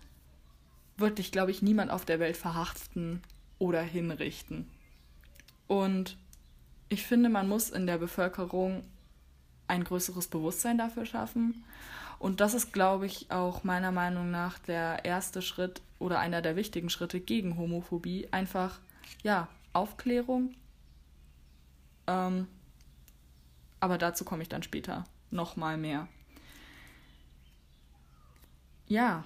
[0.97, 3.23] wird dich, glaube ich, niemand auf der Welt verhaften
[3.59, 4.71] oder hinrichten.
[5.67, 6.17] Und
[6.89, 8.85] ich finde, man muss in der Bevölkerung
[9.67, 11.65] ein größeres Bewusstsein dafür schaffen.
[12.21, 16.55] Und das ist, glaube ich, auch meiner Meinung nach der erste Schritt oder einer der
[16.55, 18.29] wichtigen Schritte gegen Homophobie.
[18.31, 18.79] Einfach,
[19.25, 20.55] ja, Aufklärung.
[22.07, 22.47] Ähm,
[23.81, 26.09] aber dazu komme ich dann später noch mal mehr.
[28.87, 29.25] Ja.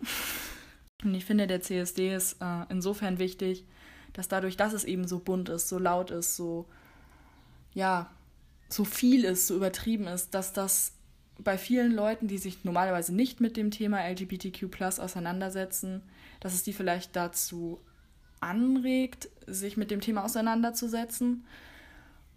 [1.02, 3.64] Und ich finde, der CSD ist äh, insofern wichtig,
[4.12, 6.66] dass dadurch, dass es eben so bunt ist, so laut ist, so,
[7.72, 8.10] ja,
[8.68, 10.92] so viel ist, so übertrieben ist, dass das
[11.38, 16.02] bei vielen Leuten, die sich normalerweise nicht mit dem Thema LGBTQ auseinandersetzen,
[16.40, 17.80] dass es die vielleicht dazu
[18.40, 21.44] anregt, sich mit dem Thema auseinanderzusetzen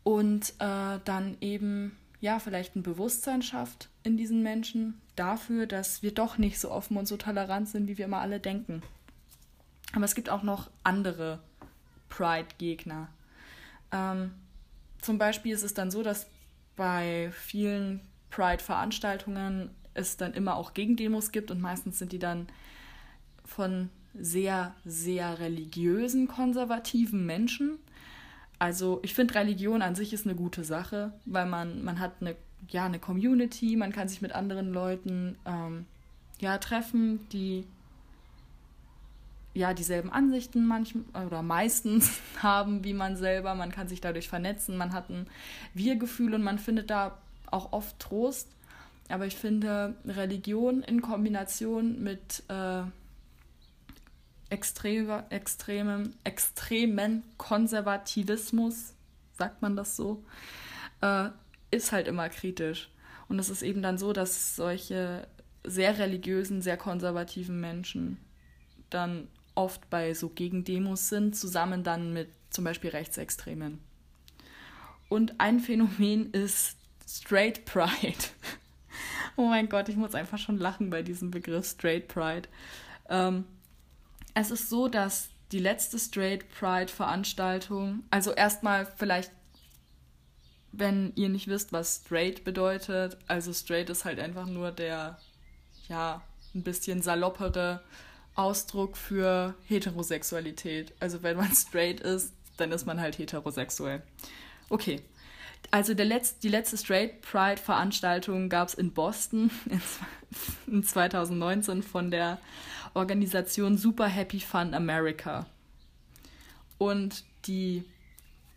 [0.04, 6.14] und äh, dann eben ja vielleicht ein Bewusstsein schafft in diesen Menschen dafür, dass wir
[6.14, 8.82] doch nicht so offen und so tolerant sind, wie wir immer alle denken.
[9.94, 11.40] Aber es gibt auch noch andere
[12.10, 13.08] Pride-Gegner.
[13.92, 14.32] Ähm,
[15.02, 16.28] zum Beispiel ist es dann so, dass
[16.76, 22.48] bei vielen Pride-Veranstaltungen es dann immer auch Gegendemos gibt und meistens sind die dann
[23.46, 27.78] von sehr, sehr religiösen, konservativen Menschen.
[28.66, 32.36] Also ich finde Religion an sich ist eine gute Sache, weil man, man hat eine,
[32.70, 35.86] ja, eine Community, man kann sich mit anderen Leuten ähm,
[36.40, 37.68] ja, treffen, die
[39.54, 43.54] ja dieselben Ansichten manchmal oder meistens haben wie man selber.
[43.54, 45.28] Man kann sich dadurch vernetzen, man hat ein
[45.76, 47.20] Wir-Gefühl und man findet da
[47.52, 48.50] auch oft Trost.
[49.10, 52.82] Aber ich finde Religion in Kombination mit äh,
[54.50, 58.94] extreme, extremem, extremen Konservativismus,
[59.38, 60.24] sagt man das so,
[61.02, 61.30] äh,
[61.72, 62.90] ist halt immer kritisch.
[63.28, 65.28] Und es ist eben dann so, dass solche
[65.64, 68.18] sehr religiösen, sehr konservativen Menschen
[68.90, 73.80] dann oft bei so Gegendemos sind, zusammen dann mit zum Beispiel Rechtsextremen.
[75.10, 76.78] Und ein Phänomen ist
[77.08, 78.18] Straight Pride.
[79.36, 82.48] oh mein Gott, ich muss einfach schon lachen bei diesem Begriff Straight Pride.
[83.10, 83.46] Ähm,
[84.36, 89.32] es ist so, dass die letzte Straight Pride Veranstaltung, also erstmal vielleicht,
[90.72, 95.18] wenn ihr nicht wisst, was Straight bedeutet, also Straight ist halt einfach nur der,
[95.88, 96.22] ja,
[96.54, 97.82] ein bisschen saloppere
[98.36, 100.94] Ausdruck für Heterosexualität.
[101.00, 104.04] Also wenn man straight ist, dann ist man halt heterosexuell.
[104.70, 105.02] Okay.
[105.72, 109.50] Also der Letz-, die letzte Straight Pride Veranstaltung gab es in Boston
[110.68, 112.40] in 2019 von der
[112.96, 115.46] Organisation Super Happy Fun America.
[116.78, 117.86] Und die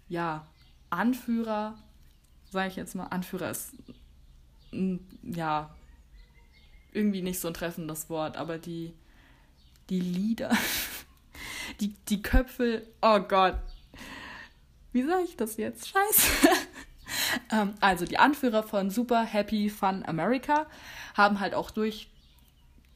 [0.08, 0.46] ja,
[0.90, 1.76] Anführer,
[2.50, 3.74] sage ich jetzt mal, Anführer ist
[5.22, 5.70] ja,
[6.92, 8.94] irgendwie nicht so ein treffendes Wort, aber die,
[9.90, 10.50] die Lieder,
[11.80, 13.58] die, die Köpfe, oh Gott,
[14.92, 15.88] wie sage ich das jetzt?
[15.88, 16.48] Scheiße.
[17.52, 20.66] ähm, also die Anführer von Super Happy Fun America
[21.14, 22.08] haben halt auch durch,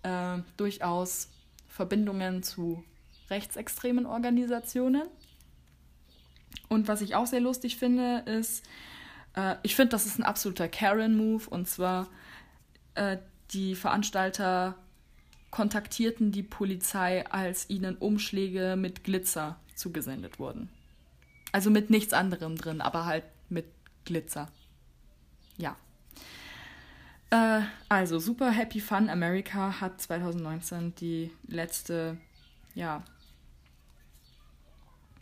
[0.03, 1.29] äh, durchaus
[1.69, 2.85] Verbindungen zu
[3.31, 5.09] rechtsextremen Organisationen.
[6.69, 8.65] Und was ich auch sehr lustig finde, ist,
[9.37, 11.49] äh, ich finde, das ist ein absoluter Karen-Move.
[11.49, 12.09] Und zwar,
[12.95, 13.19] äh,
[13.53, 14.77] die Veranstalter
[15.51, 20.71] kontaktierten die Polizei, als ihnen Umschläge mit Glitzer zugesendet wurden.
[21.53, 23.67] Also mit nichts anderem drin, aber halt mit
[24.05, 24.49] Glitzer.
[25.59, 25.77] Ja.
[27.33, 32.19] Äh, also Super Happy Fun America hat 2019 die letzte,
[32.75, 33.03] ja,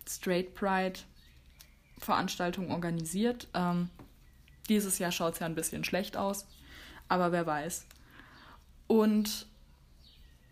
[0.07, 0.99] Straight Pride
[1.99, 3.47] Veranstaltung organisiert.
[3.55, 3.91] Ähm,
[4.69, 6.49] dieses Jahr schaut es ja ein bisschen schlecht aus,
[7.09, 7.87] aber wer weiß.
[8.89, 9.47] Und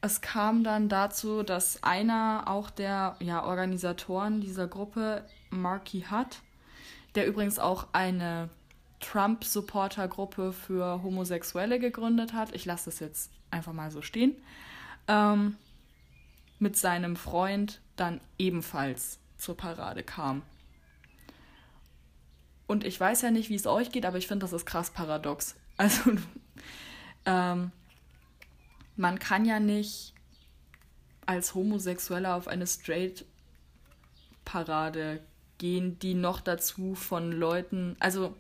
[0.01, 6.41] es kam dann dazu, dass einer auch der ja, Organisatoren dieser Gruppe, Marky Hutt,
[7.17, 8.49] der übrigens auch eine
[9.01, 14.37] Trump-Supporter-Gruppe für Homosexuelle gegründet hat, ich lasse das jetzt einfach mal so stehen,
[15.07, 15.57] ähm,
[16.59, 20.43] mit seinem Freund dann ebenfalls zur Parade kam.
[22.67, 24.91] Und ich weiß ja nicht, wie es euch geht, aber ich finde, das ist krass
[24.91, 25.55] paradox.
[25.81, 26.11] Also,
[27.25, 27.71] ähm,
[28.97, 30.13] man kann ja nicht
[31.25, 35.21] als Homosexueller auf eine Straight-Parade
[35.59, 38.35] gehen, die noch dazu von Leuten, also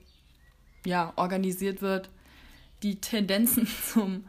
[0.85, 2.09] ja, organisiert wird,
[2.83, 4.25] die Tendenzen zum,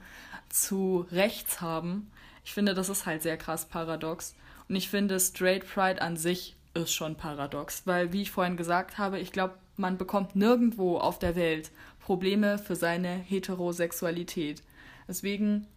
[0.50, 2.12] zu rechts haben.
[2.44, 4.36] Ich finde, das ist halt sehr krass paradox.
[4.68, 8.98] Und ich finde, Straight Pride an sich ist schon paradox, weil, wie ich vorhin gesagt
[8.98, 14.62] habe, ich glaube, man bekommt nirgendwo auf der Welt Probleme für seine Heterosexualität.
[15.08, 15.68] Deswegen,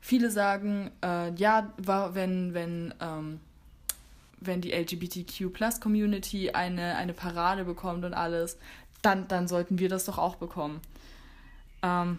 [0.00, 3.40] viele sagen, äh, ja, wenn, wenn ähm,
[4.46, 8.58] wenn die LGBTQ-Plus-Community eine, eine Parade bekommt und alles,
[9.04, 10.80] dann, dann sollten wir das doch auch bekommen.
[11.82, 12.18] Ähm,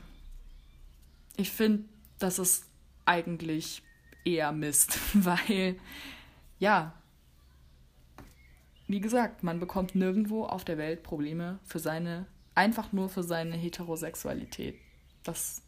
[1.36, 1.86] ich finde,
[2.20, 2.66] das ist
[3.06, 3.82] eigentlich
[4.24, 5.80] eher Mist, weil,
[6.60, 6.94] ja,
[8.88, 13.56] wie gesagt, man bekommt nirgendwo auf der Welt Probleme für seine, einfach nur für seine
[13.56, 14.80] Heterosexualität.
[15.24, 15.64] Das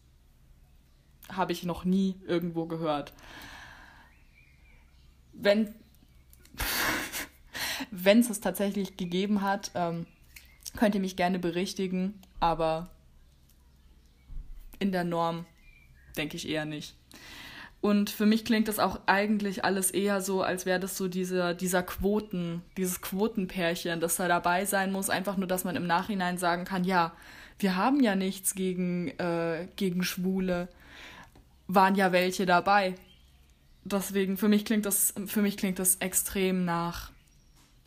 [1.30, 3.13] habe ich noch nie irgendwo gehört.
[5.34, 5.73] Wenn
[7.91, 10.06] es es tatsächlich gegeben hat, ähm,
[10.75, 12.89] könnt ihr mich gerne berichtigen, aber
[14.80, 15.45] in der Norm
[16.17, 16.95] denke ich eher nicht.
[17.80, 21.56] Und für mich klingt das auch eigentlich alles eher so, als wäre das so diese,
[21.56, 26.38] dieser Quoten, dieses Quotenpärchen, das da dabei sein muss, einfach nur, dass man im Nachhinein
[26.38, 27.13] sagen kann, ja,
[27.60, 30.67] wir haben ja nichts gegen, äh, gegen Schwule,
[31.67, 32.95] waren ja welche dabei.
[33.84, 37.12] Deswegen, für mich klingt das, für mich klingt das extrem nach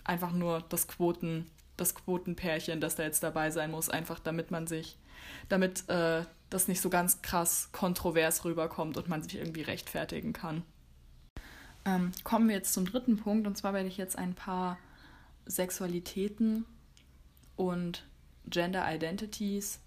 [0.05, 1.47] einfach nur das Quoten,
[1.81, 4.97] das Quotenpärchen, das da jetzt dabei sein muss, einfach damit man sich,
[5.49, 10.63] damit äh, das nicht so ganz krass kontrovers rüberkommt und man sich irgendwie rechtfertigen kann.
[11.85, 14.79] Ähm, kommen wir jetzt zum dritten Punkt und zwar werde ich jetzt ein paar
[15.47, 16.67] Sexualitäten
[17.57, 18.05] und
[18.47, 19.81] Gender Identities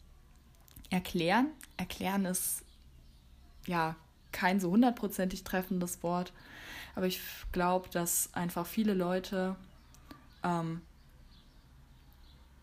[0.90, 1.48] erklären.
[1.78, 2.64] Erklären ist
[3.66, 3.96] ja
[4.32, 6.34] kein so hundertprozentig treffendes Wort,
[6.96, 9.56] aber ich glaube, dass einfach viele Leute
[10.44, 10.82] ähm,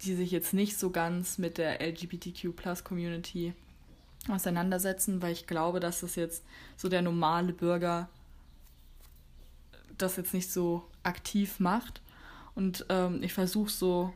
[0.03, 3.55] die sich jetzt nicht so ganz mit der LGBTQ-Plus-Community
[4.29, 6.45] auseinandersetzen, weil ich glaube, dass das jetzt
[6.77, 8.09] so der normale Bürger
[9.99, 12.01] das jetzt nicht so aktiv macht.
[12.55, 14.13] Und ähm, ich versuche so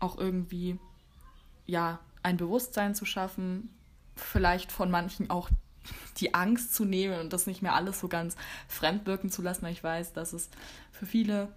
[0.00, 0.78] auch irgendwie,
[1.66, 3.68] ja, ein Bewusstsein zu schaffen,
[4.16, 5.50] vielleicht von manchen auch
[6.18, 8.36] die Angst zu nehmen und das nicht mehr alles so ganz
[8.68, 10.48] fremd wirken zu lassen, weil ich weiß, dass es
[10.92, 11.52] für viele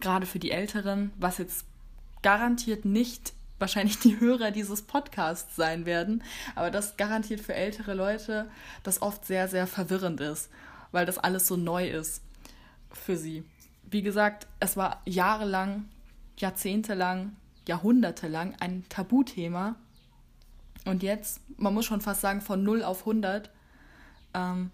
[0.00, 1.64] gerade für die Älteren, was jetzt
[2.22, 6.22] garantiert nicht wahrscheinlich die Hörer dieses Podcasts sein werden,
[6.54, 8.48] aber das garantiert für ältere Leute
[8.82, 10.50] das oft sehr, sehr verwirrend ist,
[10.92, 12.22] weil das alles so neu ist
[12.92, 13.44] für sie.
[13.82, 15.88] Wie gesagt, es war jahrelang,
[16.36, 19.74] jahrzehntelang, jahrhundertelang ein Tabuthema
[20.84, 23.50] und jetzt, man muss schon fast sagen, von 0 auf 100
[24.34, 24.70] ähm,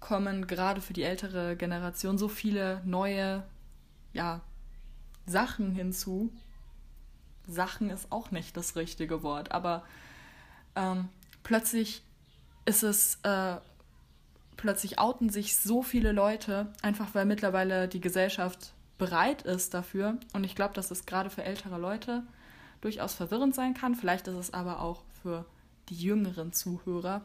[0.00, 3.44] kommen gerade für die ältere Generation so viele neue
[4.14, 4.40] ja,
[5.26, 6.30] Sachen hinzu.
[7.46, 9.84] Sachen ist auch nicht das richtige Wort, aber
[10.76, 11.08] ähm,
[11.42, 12.02] plötzlich
[12.64, 13.56] ist es, äh,
[14.56, 20.18] plötzlich outen sich so viele Leute, einfach weil mittlerweile die Gesellschaft bereit ist dafür.
[20.32, 22.22] Und ich glaube, dass es gerade für ältere Leute
[22.80, 23.94] durchaus verwirrend sein kann.
[23.94, 25.44] Vielleicht ist es aber auch für
[25.88, 27.22] die jüngeren Zuhörer,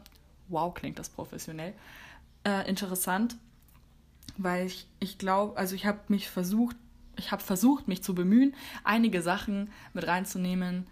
[0.48, 1.74] wow, klingt das professionell,
[2.44, 3.36] äh, interessant,
[4.36, 6.76] weil ich, ich glaube, also ich habe mich versucht,
[7.20, 10.86] ich habe versucht, mich zu bemühen, einige Sachen mit reinzunehmen,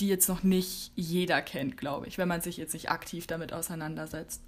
[0.00, 3.52] die jetzt noch nicht jeder kennt, glaube ich, wenn man sich jetzt nicht aktiv damit
[3.52, 4.42] auseinandersetzt.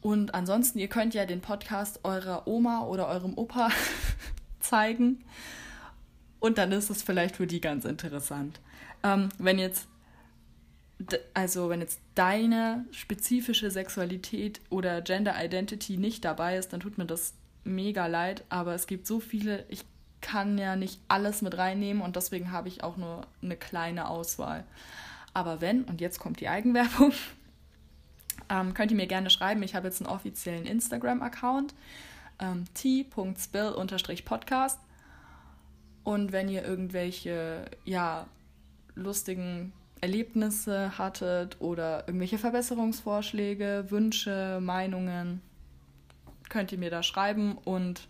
[0.00, 3.70] Und ansonsten, ihr könnt ja den Podcast eurer Oma oder eurem Opa
[4.60, 5.22] zeigen.
[6.38, 8.60] Und dann ist es vielleicht für die ganz interessant.
[9.02, 9.88] Ähm, wenn jetzt,
[11.34, 17.04] also wenn jetzt deine spezifische Sexualität oder Gender Identity nicht dabei ist, dann tut mir
[17.04, 17.34] das
[17.64, 18.44] mega leid.
[18.48, 19.84] Aber es gibt so viele, ich
[20.20, 24.64] kann ja nicht alles mit reinnehmen und deswegen habe ich auch nur eine kleine Auswahl.
[25.32, 27.12] Aber wenn, und jetzt kommt die Eigenwerbung,
[28.48, 29.62] ähm, könnt ihr mir gerne schreiben.
[29.62, 31.74] Ich habe jetzt einen offiziellen Instagram-Account,
[32.38, 34.78] ähm, t.spill-podcast.
[36.02, 38.26] Und wenn ihr irgendwelche, ja,
[38.94, 45.42] lustigen Erlebnisse hattet oder irgendwelche Verbesserungsvorschläge, Wünsche, Meinungen,
[46.50, 48.08] könnt ihr mir da schreiben und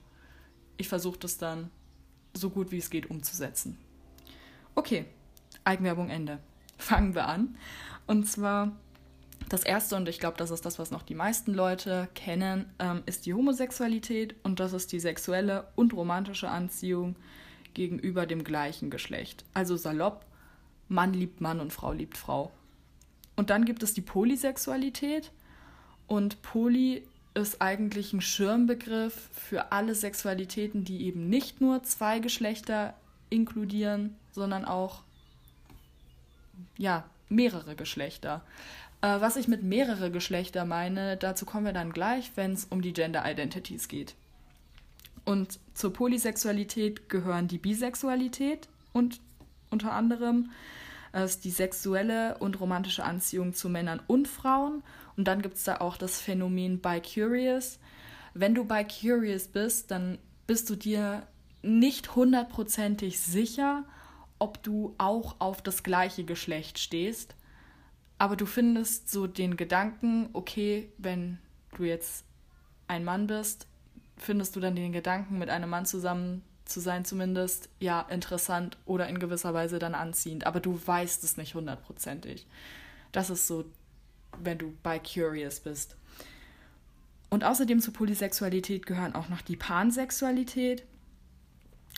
[0.76, 1.70] ich versuche das dann
[2.34, 3.78] so gut wie es geht umzusetzen.
[4.74, 5.04] Okay,
[5.62, 6.38] Eigenwerbung Ende.
[6.78, 7.56] Fangen wir an.
[8.06, 8.72] Und zwar
[9.48, 13.02] das erste, und ich glaube, das ist das, was noch die meisten Leute kennen, ähm,
[13.06, 17.16] ist die Homosexualität und das ist die sexuelle und romantische Anziehung
[17.74, 19.44] gegenüber dem gleichen Geschlecht.
[19.54, 20.24] Also salopp,
[20.88, 22.50] Mann liebt Mann und Frau liebt Frau.
[23.36, 25.30] Und dann gibt es die Polysexualität
[26.06, 32.94] und Poly ist eigentlich ein Schirmbegriff für alle Sexualitäten, die eben nicht nur zwei Geschlechter
[33.28, 35.02] inkludieren, sondern auch
[36.76, 38.42] ja, mehrere Geschlechter.
[39.02, 42.82] Äh, was ich mit mehrere Geschlechter meine, dazu kommen wir dann gleich, wenn es um
[42.82, 44.14] die Gender Identities geht.
[45.24, 49.20] Und zur Polysexualität gehören die Bisexualität und
[49.70, 50.50] unter anderem
[51.12, 54.82] äh, die sexuelle und romantische Anziehung zu Männern und Frauen.
[55.20, 57.78] Und dann gibt es da auch das Phänomen Bi-Curious.
[58.34, 61.26] Wenn du Bi-Curious bist, dann bist du dir
[61.62, 63.84] nicht hundertprozentig sicher,
[64.38, 67.36] ob du auch auf das gleiche Geschlecht stehst
[68.20, 71.38] aber du findest so den Gedanken, okay, wenn
[71.74, 72.26] du jetzt
[72.86, 73.66] ein Mann bist,
[74.18, 79.08] findest du dann den Gedanken, mit einem Mann zusammen zu sein, zumindest, ja, interessant oder
[79.08, 80.44] in gewisser Weise dann anziehend.
[80.46, 82.46] Aber du weißt es nicht hundertprozentig.
[83.10, 83.64] Das ist so,
[84.38, 85.96] wenn du bei Curious bist.
[87.30, 90.84] Und außerdem zur Polysexualität gehören auch noch die Pansexualität.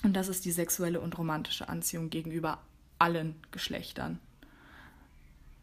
[0.03, 2.59] Und das ist die sexuelle und romantische Anziehung gegenüber
[2.99, 4.19] allen Geschlechtern.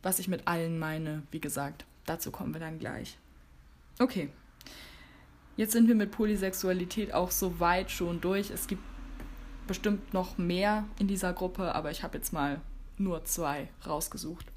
[0.01, 3.17] Was ich mit allen meine, wie gesagt, dazu kommen wir dann gleich.
[3.99, 4.29] Okay.
[5.57, 8.49] Jetzt sind wir mit Polysexualität auch so weit schon durch.
[8.49, 8.81] Es gibt
[9.67, 12.61] bestimmt noch mehr in dieser Gruppe, aber ich habe jetzt mal
[12.97, 14.48] nur zwei rausgesucht.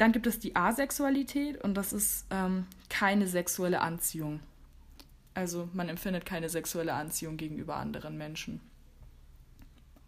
[0.00, 4.40] Dann gibt es die Asexualität und das ist ähm, keine sexuelle Anziehung.
[5.34, 8.60] Also man empfindet keine sexuelle Anziehung gegenüber anderen Menschen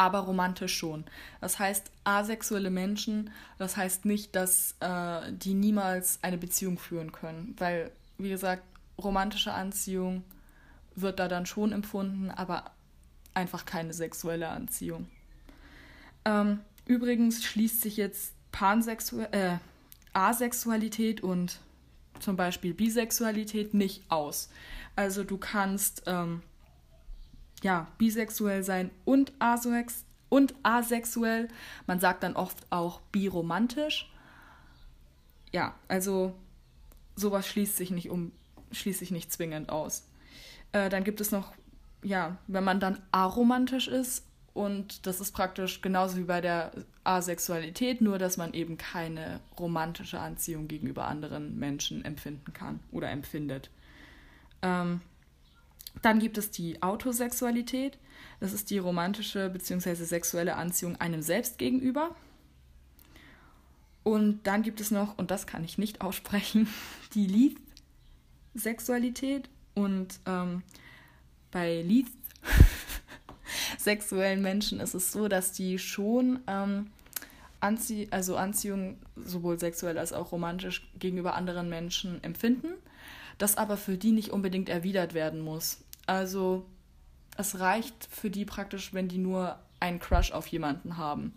[0.03, 1.05] aber romantisch schon.
[1.41, 7.55] Das heißt, asexuelle Menschen, das heißt nicht, dass äh, die niemals eine Beziehung führen können,
[7.59, 8.65] weil, wie gesagt,
[8.99, 10.25] romantische Anziehung
[10.97, 12.73] wird da dann schon empfunden, aber
[13.33, 15.09] einfach keine sexuelle Anziehung.
[16.25, 19.59] Ähm, übrigens schließt sich jetzt Pansexu äh,
[20.13, 21.61] Asexualität und
[22.21, 24.49] zum Beispiel Bisexualität nicht aus.
[24.97, 26.43] Also du kannst ähm,
[27.63, 31.49] ja, bisexuell sein und, asex und asexuell.
[31.87, 34.11] Man sagt dann oft auch biromantisch.
[35.53, 36.35] Ja, also
[37.17, 38.33] sowas schließt sich nicht um,
[38.73, 40.09] schließt sich nicht zwingend aus.
[40.73, 41.53] Äh, dann gibt es noch,
[42.03, 44.25] ja, wenn man dann aromantisch ist
[44.55, 46.73] und das ist praktisch genauso wie bei der
[47.05, 53.71] Asexualität, nur dass man eben keine romantische Anziehung gegenüber anderen Menschen empfinden kann oder empfindet.
[54.61, 55.01] Ähm,
[56.03, 57.99] dann gibt es die Autosexualität.
[58.41, 59.95] Das ist die romantische bzw.
[60.05, 62.15] sexuelle Anziehung einem selbst gegenüber.
[64.03, 66.69] Und dann gibt es noch, und das kann ich nicht aussprechen,
[67.15, 69.49] die Leith-Sexualität.
[69.75, 70.63] Und ähm,
[71.51, 72.09] bei Leith
[73.79, 76.91] sexuellen Menschen ist es so, dass die schon ähm,
[77.61, 82.75] Anzie also Anziehung sowohl sexuell als auch romantisch gegenüber anderen Menschen empfinden
[83.39, 85.79] das aber für die nicht unbedingt erwidert werden muss.
[86.07, 86.65] Also
[87.37, 91.35] es reicht für die praktisch, wenn die nur einen Crush auf jemanden haben.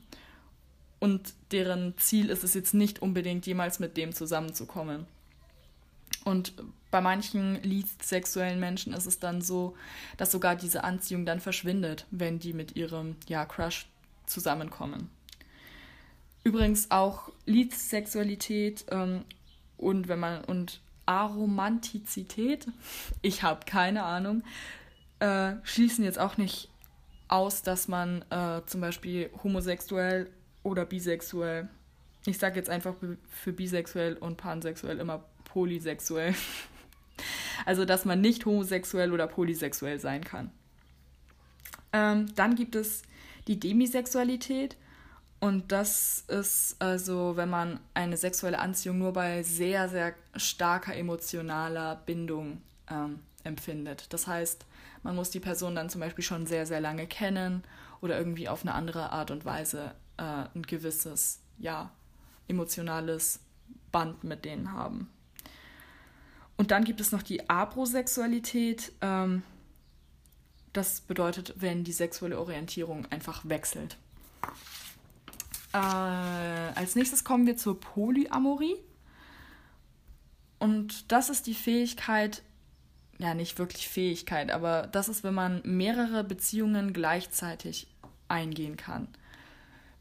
[0.99, 5.07] Und deren Ziel ist es jetzt nicht unbedingt, jemals mit dem zusammenzukommen.
[6.23, 6.53] Und
[6.96, 7.60] bei manchen
[8.02, 9.76] sexuellen Menschen ist es dann so,
[10.16, 13.88] dass sogar diese Anziehung dann verschwindet, wenn die mit ihrem ja, Crush
[14.26, 15.10] zusammenkommen.
[16.46, 19.26] Übrigens auch Liedsexualität ähm,
[19.76, 22.66] und wenn man und Aromantizität,
[23.22, 24.41] ich habe keine Ahnung,
[25.20, 26.70] äh, schließen jetzt auch nicht
[27.28, 30.30] aus, dass man äh, zum Beispiel homosexuell
[30.64, 31.68] oder bisexuell,
[32.26, 32.96] ich sage jetzt einfach
[33.30, 36.34] für bisexuell und pansexuell immer polysexuell,
[37.66, 40.51] also dass man nicht homosexuell oder polysexuell sein kann.
[41.93, 43.03] Ähm, dann gibt es
[43.47, 44.76] die Demisexualität
[45.39, 52.01] und das ist also, wenn man eine sexuelle Anziehung nur bei sehr, sehr starker emotionaler
[52.06, 54.12] Bindung ähm, empfindet.
[54.12, 54.66] Das heißt,
[55.03, 57.64] man muss die Person dann zum Beispiel schon sehr, sehr lange kennen
[58.01, 61.91] oder irgendwie auf eine andere Art und Weise äh, ein gewisses, ja,
[62.47, 63.39] emotionales
[63.91, 65.10] Band mit denen haben.
[66.58, 68.93] Und dann gibt es noch die Abrosexualität.
[69.01, 69.43] Ähm,
[70.74, 73.97] das bedeutet, wenn die sexuelle Orientierung einfach wechselt.
[75.74, 78.76] Äh, als nächstes kommen wir zur Polyamorie.
[80.60, 82.41] Und das ist die Fähigkeit,
[83.20, 87.88] ja, nicht wirklich Fähigkeit, aber das ist, wenn man mehrere Beziehungen gleichzeitig
[88.28, 89.08] eingehen kann.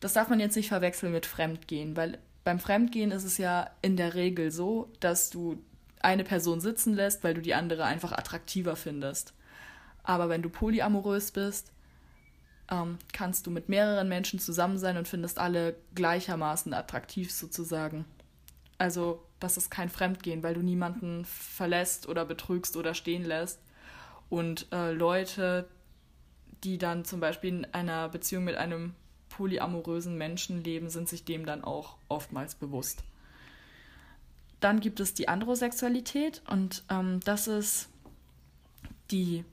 [0.01, 3.97] Das darf man jetzt nicht verwechseln mit Fremdgehen, weil beim Fremdgehen ist es ja in
[3.97, 5.63] der Regel so, dass du
[6.05, 9.35] eine Person sitzen lässt, weil du die andere einfach attraktiver findest.
[10.03, 11.73] Aber wenn du polyamorös bist,
[12.71, 18.05] ähm, kannst du mit mehreren Menschen zusammen sein und findest alle gleichermaßen attraktiv sozusagen.
[18.79, 23.61] Also das ist kein Fremdgehen, weil du niemanden verlässt oder betrügst oder stehen lässt.
[24.31, 25.69] Und äh, Leute,
[26.65, 28.95] die dann zum Beispiel in einer Beziehung mit einem
[29.29, 33.05] polyamorösen Menschen leben, sind sich dem dann auch oftmals bewusst.
[34.65, 37.91] Dann gibt es die Androsexualität und ähm, das ist
[39.11, 39.45] die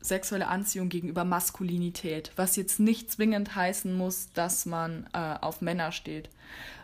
[0.00, 5.92] sexuelle Anziehung gegenüber Maskulinität, was jetzt nicht zwingend heißen muss, dass man äh, auf Männer
[5.92, 6.30] steht,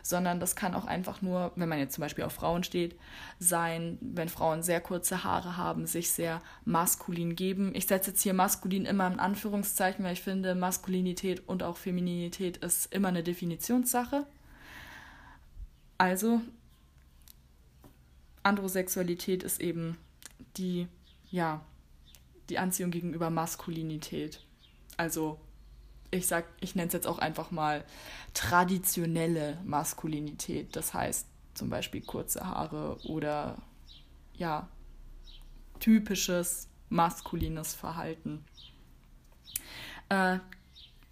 [0.01, 2.95] sondern das kann auch einfach nur, wenn man jetzt zum Beispiel auf Frauen steht,
[3.37, 7.75] sein, wenn Frauen sehr kurze Haare haben, sich sehr maskulin geben.
[7.75, 12.55] Ich setze jetzt hier maskulin immer in Anführungszeichen, weil ich finde, Maskulinität und auch Femininität
[12.63, 14.25] ist immer eine Definitionssache.
[15.97, 16.41] Also,
[18.47, 19.97] Androsexualität ist eben
[20.55, 20.87] die,
[21.29, 21.63] ja,
[22.49, 24.41] die Anziehung gegenüber Maskulinität.
[24.95, 25.39] Also
[26.11, 27.83] ich sag, ich nenne es jetzt auch einfach mal
[28.33, 30.75] traditionelle Maskulinität.
[30.75, 33.57] Das heißt zum Beispiel kurze Haare oder
[34.33, 34.69] ja,
[35.79, 38.45] typisches maskulines Verhalten.
[40.09, 40.39] Äh,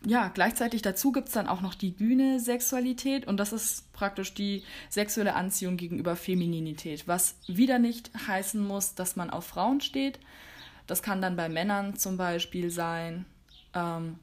[0.06, 4.64] ja, gleichzeitig dazu gibt es dann auch noch die Gyne-Sexualität und das ist praktisch die
[4.90, 10.20] sexuelle Anziehung gegenüber Femininität, was wieder nicht heißen muss, dass man auf Frauen steht,
[10.88, 13.26] das kann dann bei Männern zum Beispiel sein,
[13.74, 14.20] ähm,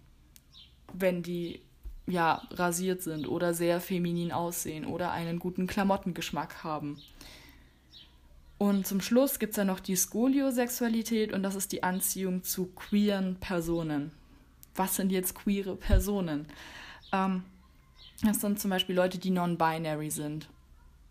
[0.92, 1.60] wenn die
[2.06, 7.00] ja rasiert sind oder sehr feminin aussehen oder einen guten Klamottengeschmack haben.
[8.58, 12.66] Und zum Schluss gibt es dann noch die Skoliosexualität und das ist die Anziehung zu
[12.66, 14.12] queeren Personen.
[14.74, 16.46] Was sind jetzt queere Personen?
[17.12, 17.44] Ähm,
[18.22, 20.48] das sind zum Beispiel Leute, die non-binary sind.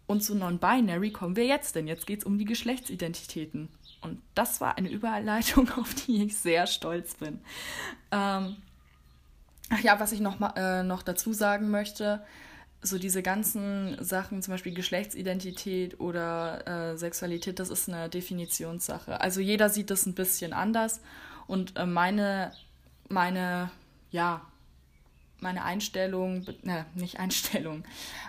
[0.08, 3.70] Und zu non-binary kommen wir jetzt, denn jetzt geht es um die Geschlechtsidentitäten.
[4.02, 7.40] Und das war eine Überleitung, auf die ich sehr stolz bin.
[8.12, 8.58] Ähm,
[9.70, 12.24] ach ja, was ich noch, äh, noch dazu sagen möchte,
[12.82, 19.22] so diese ganzen Sachen, zum Beispiel Geschlechtsidentität oder äh, Sexualität, das ist eine Definitionssache.
[19.22, 21.02] Also jeder sieht das ein bisschen anders.
[21.48, 22.54] Und äh, meine,
[23.12, 23.72] meine,
[24.12, 24.42] ja,
[25.40, 27.84] meine Einstellung, ne, nicht Einstellung,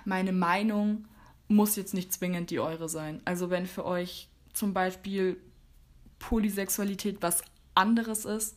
[0.04, 1.06] meine Meinung
[1.48, 3.20] muss jetzt nicht zwingend die eure sein.
[3.24, 5.36] Also wenn für euch zum Beispiel
[6.18, 7.42] Polysexualität was
[7.74, 8.56] anderes ist,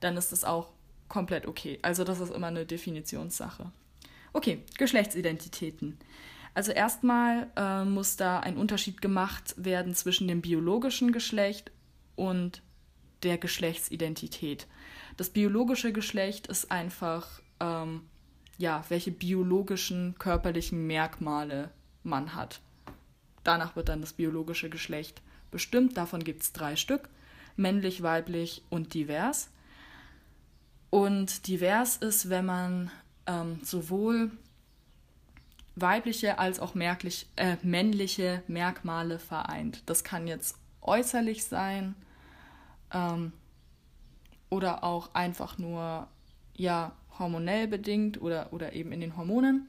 [0.00, 0.70] dann ist das auch
[1.08, 1.78] komplett okay.
[1.82, 3.70] Also das ist immer eine Definitionssache.
[4.32, 5.98] Okay, Geschlechtsidentitäten.
[6.54, 11.70] Also erstmal äh, muss da ein Unterschied gemacht werden zwischen dem biologischen Geschlecht
[12.16, 12.62] und
[13.22, 14.66] der Geschlechtsidentität.
[15.16, 18.02] Das biologische Geschlecht ist einfach, ähm,
[18.58, 21.70] ja, welche biologischen körperlichen Merkmale
[22.02, 22.60] man hat.
[23.44, 25.96] Danach wird dann das biologische Geschlecht bestimmt.
[25.96, 27.08] Davon gibt es drei Stück.
[27.56, 29.50] Männlich, weiblich und divers.
[30.90, 32.90] Und divers ist, wenn man
[33.26, 34.30] ähm, sowohl
[35.76, 39.82] weibliche als auch merklich, äh, männliche Merkmale vereint.
[39.86, 41.94] Das kann jetzt äußerlich sein
[42.92, 43.32] ähm,
[44.50, 46.08] oder auch einfach nur
[46.54, 49.66] ja hormonell bedingt oder, oder eben in den Hormonen,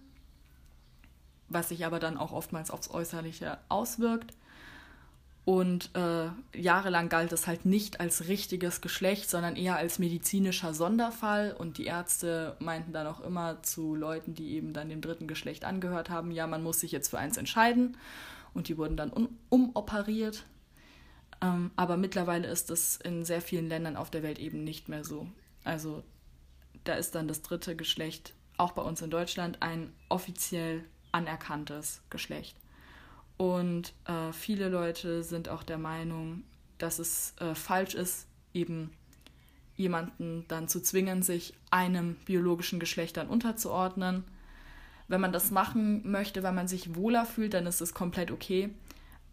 [1.50, 4.34] was sich aber dann auch oftmals aufs Äußerliche auswirkt.
[5.46, 11.56] Und äh, jahrelang galt es halt nicht als richtiges Geschlecht, sondern eher als medizinischer Sonderfall.
[11.56, 15.64] Und die Ärzte meinten dann auch immer zu Leuten, die eben dann dem dritten Geschlecht
[15.64, 17.96] angehört haben, ja, man muss sich jetzt für eins entscheiden.
[18.56, 19.12] Und die wurden dann
[19.50, 20.46] umoperiert.
[21.42, 25.04] Ähm, aber mittlerweile ist es in sehr vielen Ländern auf der Welt eben nicht mehr
[25.04, 25.28] so.
[25.64, 26.04] Also
[26.84, 32.56] da ist dann das dritte Geschlecht, auch bei uns in Deutschland, ein offiziell anerkanntes Geschlecht.
[33.38, 36.44] Und äh, viele Leute sind auch der Meinung,
[36.78, 38.92] dass es äh, falsch ist, eben
[39.76, 44.24] jemanden dann zu zwingen, sich einem biologischen Geschlecht dann unterzuordnen.
[45.08, 48.70] Wenn man das machen möchte, weil man sich wohler fühlt, dann ist es komplett okay.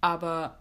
[0.00, 0.58] Aber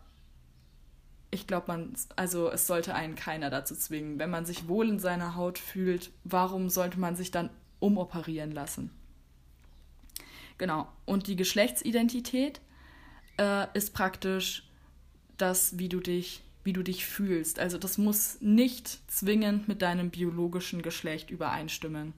[1.31, 4.19] ich glaube, man, also es sollte einen keiner dazu zwingen.
[4.19, 8.91] Wenn man sich wohl in seiner Haut fühlt, warum sollte man sich dann umoperieren lassen?
[10.57, 10.87] Genau.
[11.05, 12.59] Und die Geschlechtsidentität
[13.39, 14.69] äh, ist praktisch
[15.37, 17.59] das, wie du dich, wie du dich fühlst.
[17.59, 22.13] Also das muss nicht zwingend mit deinem biologischen Geschlecht übereinstimmen.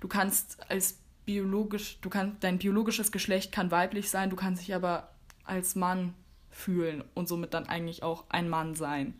[0.00, 4.74] Du kannst als biologisch, du kannst, dein biologisches Geschlecht kann weiblich sein, du kannst dich
[4.74, 5.10] aber
[5.44, 6.14] als Mann
[6.54, 9.14] fühlen und somit dann eigentlich auch ein Mann sein.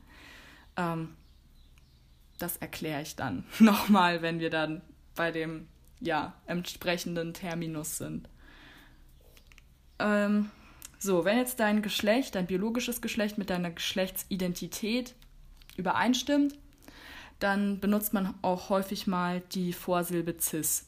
[0.77, 1.17] Ähm,
[2.39, 4.83] das erkläre ich dann nochmal, wenn wir dann
[5.15, 5.69] bei dem
[6.01, 8.29] ja, entsprechenden Terminus sind.
[9.99, 10.51] Ähm,
[10.99, 15.15] so, wenn jetzt dein Geschlecht, dein biologisches Geschlecht mit deiner Geschlechtsidentität
[15.77, 16.57] übereinstimmt,
[17.39, 20.87] dann benutzt man auch häufig mal die Vorsilbe cis.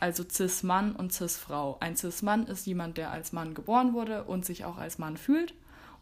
[0.00, 1.78] Also cis-Mann und cis-Frau.
[1.80, 5.54] Ein cis-Mann ist jemand, der als Mann geboren wurde und sich auch als Mann fühlt.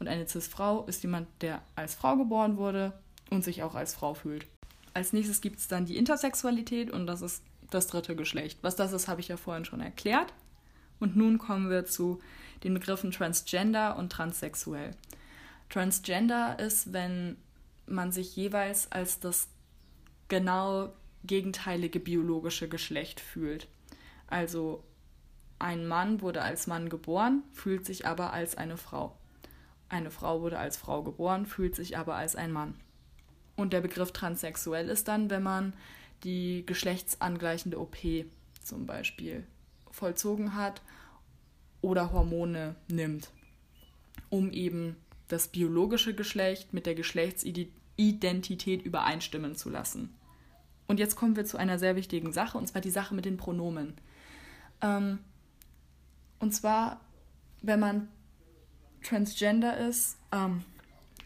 [0.02, 2.92] Und eine cis-Frau ist jemand, der als Frau geboren wurde
[3.30, 4.46] und sich auch als Frau fühlt.
[4.94, 8.58] Als nächstes gibt es dann die Intersexualität und das ist das dritte Geschlecht.
[8.62, 10.34] Was das ist, habe ich ja vorhin schon erklärt.
[10.98, 12.20] Und nun kommen wir zu
[12.64, 14.90] den Begriffen Transgender und Transsexuell.
[15.68, 17.36] Transgender ist, wenn
[17.86, 19.46] man sich jeweils als das
[20.26, 20.92] genau
[21.22, 23.68] gegenteilige biologische Geschlecht fühlt.
[24.26, 24.82] Also
[25.60, 29.16] ein Mann wurde als Mann geboren, fühlt sich aber als eine Frau.
[29.92, 32.76] Eine Frau wurde als Frau geboren, fühlt sich aber als ein Mann.
[33.56, 35.74] Und der Begriff transsexuell ist dann, wenn man
[36.24, 37.98] die geschlechtsangleichende OP
[38.62, 39.46] zum Beispiel
[39.90, 40.80] vollzogen hat
[41.82, 43.28] oder Hormone nimmt,
[44.30, 44.96] um eben
[45.28, 50.14] das biologische Geschlecht mit der Geschlechtsidentität übereinstimmen zu lassen.
[50.86, 53.36] Und jetzt kommen wir zu einer sehr wichtigen Sache, und zwar die Sache mit den
[53.36, 53.92] Pronomen.
[54.80, 55.18] Ähm,
[56.38, 57.02] und zwar,
[57.60, 58.08] wenn man
[59.02, 60.64] transgender ist, ähm,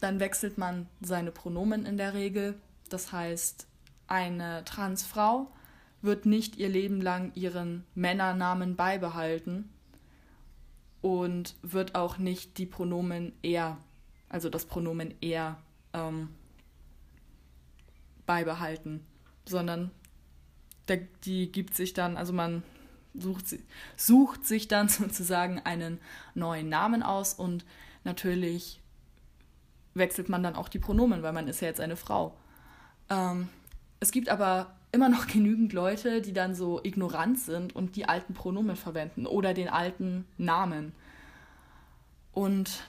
[0.01, 2.55] dann wechselt man seine Pronomen in der Regel.
[2.89, 3.67] Das heißt,
[4.07, 5.51] eine Transfrau
[6.03, 9.71] wird nicht ihr Leben lang ihren Männernamen beibehalten,
[11.07, 13.79] und wird auch nicht die Pronomen er,
[14.29, 15.57] also das Pronomen er,
[15.93, 16.31] ähm,
[18.27, 19.07] beibehalten,
[19.45, 19.93] sondern
[20.89, 22.65] der, die gibt sich dann, also man
[23.19, 23.57] sucht,
[23.97, 25.99] sucht sich dann sozusagen einen
[26.35, 27.65] neuen Namen aus und
[28.05, 28.81] natürlich
[29.95, 32.37] wechselt man dann auch die Pronomen, weil man ist ja jetzt eine Frau.
[33.09, 33.49] Ähm,
[34.01, 38.35] es gibt aber immer noch genügend Leute, die dann so ignorant sind und die alten
[38.35, 40.93] Pronomen verwenden oder den alten Namen.
[42.33, 42.85] Und,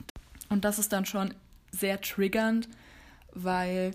[0.50, 1.34] und das ist dann schon
[1.72, 2.68] sehr triggernd,
[3.34, 3.92] weil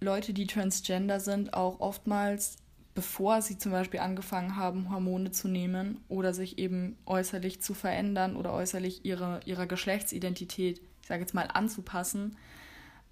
[0.00, 2.56] Leute, die transgender sind, auch oftmals,
[3.00, 8.36] bevor sie zum Beispiel angefangen haben, Hormone zu nehmen oder sich eben äußerlich zu verändern
[8.36, 12.36] oder äußerlich ihre, ihrer Geschlechtsidentität, ich sage jetzt mal, anzupassen,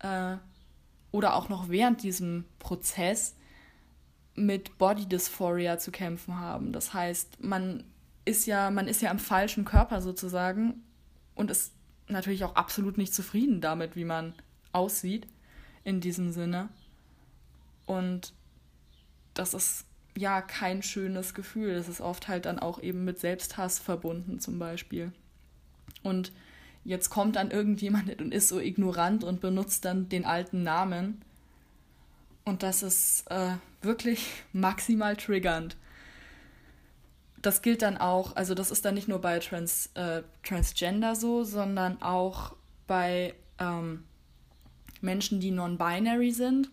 [0.01, 0.36] äh,
[1.11, 3.34] oder auch noch während diesem Prozess
[4.34, 6.74] mit Body Dysphoria zu kämpfen haben.
[6.74, 7.84] Das heißt, man
[8.26, 10.82] ist ja, man ist ja am falschen Körper sozusagen
[11.34, 11.72] und ist
[12.09, 14.34] natürlich auch absolut nicht zufrieden damit, wie man
[14.70, 15.26] aussieht
[15.82, 16.68] in diesem Sinne.
[17.86, 18.34] Und
[19.39, 19.84] das ist
[20.16, 21.74] ja kein schönes Gefühl.
[21.74, 25.12] Das ist oft halt dann auch eben mit Selbsthass verbunden zum Beispiel.
[26.03, 26.32] Und
[26.84, 31.22] jetzt kommt dann irgendjemand und ist so ignorant und benutzt dann den alten Namen.
[32.45, 35.76] Und das ist äh, wirklich maximal triggernd.
[37.41, 41.45] Das gilt dann auch, also das ist dann nicht nur bei Trans, äh, Transgender so,
[41.45, 42.57] sondern auch
[42.89, 44.03] bei ähm,
[45.01, 46.70] Menschen, die non-binary sind.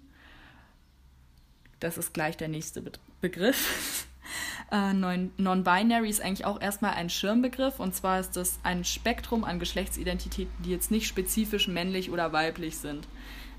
[1.79, 4.07] Das ist gleich der nächste Be Begriff.
[4.71, 9.59] äh, non-binary ist eigentlich auch erstmal ein Schirmbegriff und zwar ist das ein Spektrum an
[9.59, 13.07] Geschlechtsidentitäten, die jetzt nicht spezifisch männlich oder weiblich sind.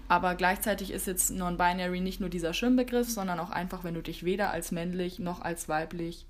[0.09, 4.25] Aber gleichzeitig ist jetzt Non-Binary nicht nur dieser Schirmbegriff, sondern auch einfach, wenn du dich
[4.25, 6.27] weder als männlich noch als weiblich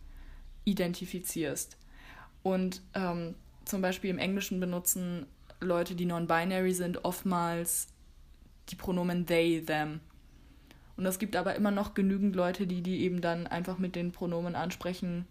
[0.64, 1.76] identifizierst.
[2.42, 3.34] Und ähm,
[3.64, 5.26] zum Beispiel im Englischen benutzen
[5.60, 7.88] Leute, die non-binary sind, oftmals
[8.70, 10.00] die Pronomen they, them.
[10.96, 14.12] Und es gibt aber immer noch genügend Leute, die die eben dann einfach mit den
[14.12, 15.26] Pronomen ansprechen,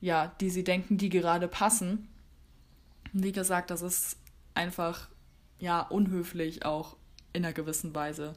[0.00, 2.08] ja, die sie denken, die gerade passen.
[3.12, 4.16] Wie gesagt, das ist
[4.54, 5.08] einfach,
[5.58, 6.96] ja, unhöflich auch
[7.32, 8.34] in einer gewissen Weise.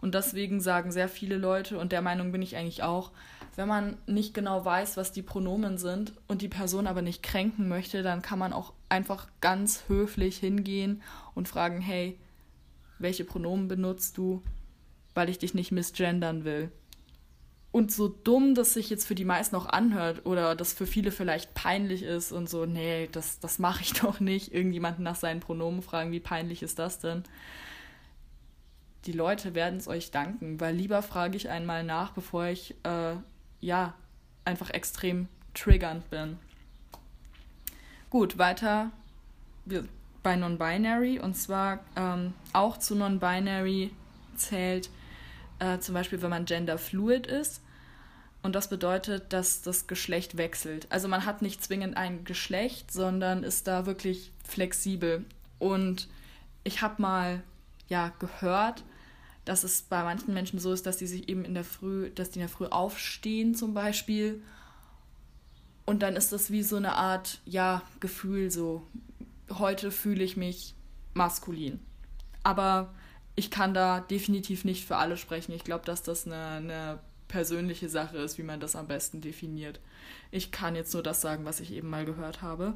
[0.00, 3.12] Und deswegen sagen sehr viele Leute, und der Meinung bin ich eigentlich auch,
[3.56, 7.68] wenn man nicht genau weiß, was die Pronomen sind und die Person aber nicht kränken
[7.68, 11.02] möchte, dann kann man auch einfach ganz höflich hingehen
[11.34, 12.18] und fragen, hey,
[12.98, 14.42] welche Pronomen benutzt du,
[15.14, 16.70] weil ich dich nicht misgendern will.
[17.74, 21.10] Und so dumm das sich jetzt für die meisten auch anhört oder das für viele
[21.10, 25.40] vielleicht peinlich ist und so, nee, das, das mache ich doch nicht, irgendjemanden nach seinen
[25.40, 27.24] Pronomen fragen, wie peinlich ist das denn?
[29.06, 33.16] Die Leute werden es euch danken, weil lieber frage ich einmal nach, bevor ich äh,
[33.60, 33.94] ja,
[34.44, 36.38] einfach extrem triggernd bin.
[38.08, 38.92] Gut, weiter
[40.22, 43.90] bei Non-Binary und zwar ähm, auch zu Non-Binary
[44.36, 44.90] zählt
[45.58, 47.60] äh, zum Beispiel, wenn man genderfluid ist.
[48.42, 50.86] Und das bedeutet, dass das Geschlecht wechselt.
[50.90, 55.24] Also man hat nicht zwingend ein Geschlecht, sondern ist da wirklich flexibel.
[55.58, 56.08] Und
[56.62, 57.42] ich habe mal
[57.88, 58.84] ja gehört,
[59.44, 62.30] dass es bei manchen Menschen so ist, dass die sich eben in der Früh, dass
[62.30, 64.42] die in der Früh aufstehen zum Beispiel.
[65.86, 68.86] Und dann ist das wie so eine Art, ja, Gefühl, so,
[69.50, 70.74] heute fühle ich mich
[71.12, 71.80] maskulin.
[72.42, 72.94] Aber
[73.36, 75.52] ich kann da definitiv nicht für alle sprechen.
[75.52, 79.80] Ich glaube, dass das eine, eine persönliche Sache ist, wie man das am besten definiert.
[80.30, 82.74] Ich kann jetzt nur das sagen, was ich eben mal gehört habe.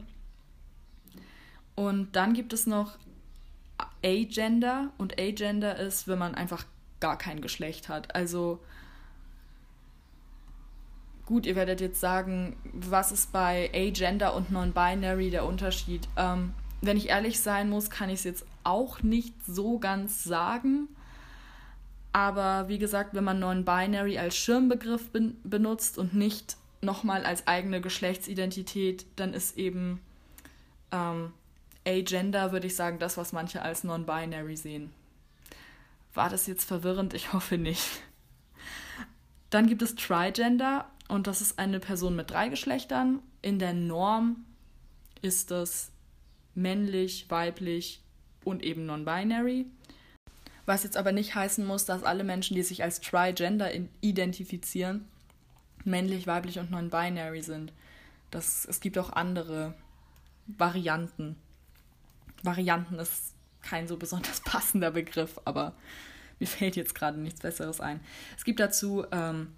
[1.74, 2.98] Und dann gibt es noch
[4.04, 6.64] Agender und Agender ist, wenn man einfach
[6.98, 8.16] gar kein Geschlecht hat.
[8.16, 8.61] Also
[11.24, 16.09] gut, ihr werdet jetzt sagen, was ist bei Agender und Non-Binary der Unterschied?
[16.16, 20.88] Ähm, wenn ich ehrlich sein muss, kann ich es jetzt auch nicht so ganz sagen.
[22.12, 27.80] Aber wie gesagt, wenn man Non-Binary als Schirmbegriff ben benutzt und nicht nochmal als eigene
[27.80, 30.00] Geschlechtsidentität, dann ist eben
[30.92, 31.32] ähm,
[31.86, 34.92] Agender, würde ich sagen, das, was manche als non-binary sehen.
[36.14, 37.14] War das jetzt verwirrend?
[37.14, 38.02] Ich hoffe nicht.
[39.50, 43.20] Dann gibt es Trigender und das ist eine Person mit drei Geschlechtern.
[43.40, 44.44] In der Norm
[45.22, 45.90] ist das
[46.54, 48.02] männlich, weiblich
[48.45, 49.66] und eben non-binary.
[50.66, 53.70] Was jetzt aber nicht heißen muss, dass alle Menschen, die sich als Trigender
[54.01, 55.07] identifizieren,
[55.84, 57.72] männlich, weiblich und non-binary sind.
[58.30, 59.74] Das, es gibt auch andere
[60.47, 61.36] Varianten.
[62.43, 65.74] Varianten ist kein so besonders passender Begriff, aber
[66.39, 68.01] mir fällt jetzt gerade nichts Besseres ein.
[68.36, 69.55] Es gibt dazu ähm,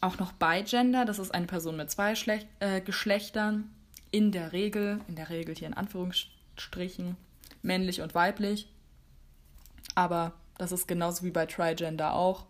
[0.00, 3.70] auch noch Bigender, das ist eine Person mit zwei Schlech äh, Geschlechtern,
[4.10, 7.16] in der Regel, in der Regel hier in Anführungsstrichen,
[7.62, 8.68] männlich und weiblich.
[9.94, 12.46] Aber das ist genauso wie bei Trigender auch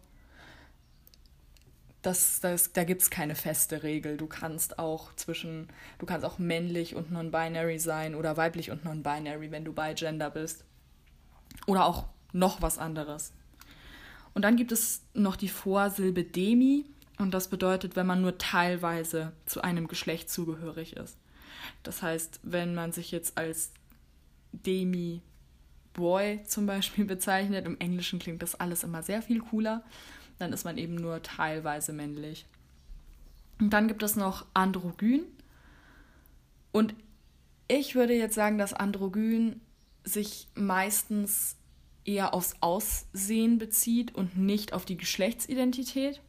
[2.03, 4.17] das, das, da gibt es keine feste Regel.
[4.17, 9.51] Du kannst auch zwischen, du kannst auch männlich und non-binary sein oder weiblich und non-binary,
[9.51, 10.65] wenn du bei Gender bist.
[11.67, 13.33] Oder auch noch was anderes.
[14.35, 16.87] Und dann gibt es noch die Vorsilbe Demi
[17.19, 21.17] und das bedeutet, wenn man nur teilweise zu einem Geschlecht zugehörig ist.
[21.85, 23.73] Das heißt, wenn man sich jetzt als
[24.53, 25.23] Demi
[25.93, 29.85] Boy zum Beispiel bezeichnet, im Englischen klingt das alles immer sehr viel cooler
[30.43, 32.47] dann ist man eben nur teilweise männlich.
[33.61, 35.23] Und dann gibt es noch Androgyn.
[36.73, 36.95] Und
[37.69, 39.61] ich würde jetzt sagen, dass Androgyn
[40.05, 41.57] sich meistens
[42.05, 46.21] eher aufs Aussehen bezieht und nicht auf die Geschlechtsidentität.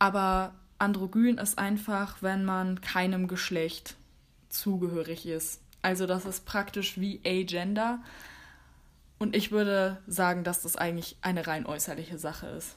[0.00, 3.96] Aber Androgyn ist einfach, wenn man keinem Geschlecht
[4.48, 5.61] zugehörig ist.
[5.82, 8.00] Also das ist praktisch wie Agender.
[9.18, 12.76] Und ich würde sagen, dass das eigentlich eine rein äußerliche Sache ist.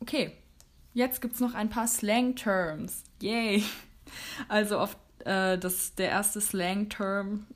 [0.00, 0.32] Okay,
[0.94, 3.04] jetzt gibt es noch ein paar Slang-Terms.
[3.20, 3.64] Yay!
[4.48, 7.46] Also auf, äh, das, der erste Slang-Term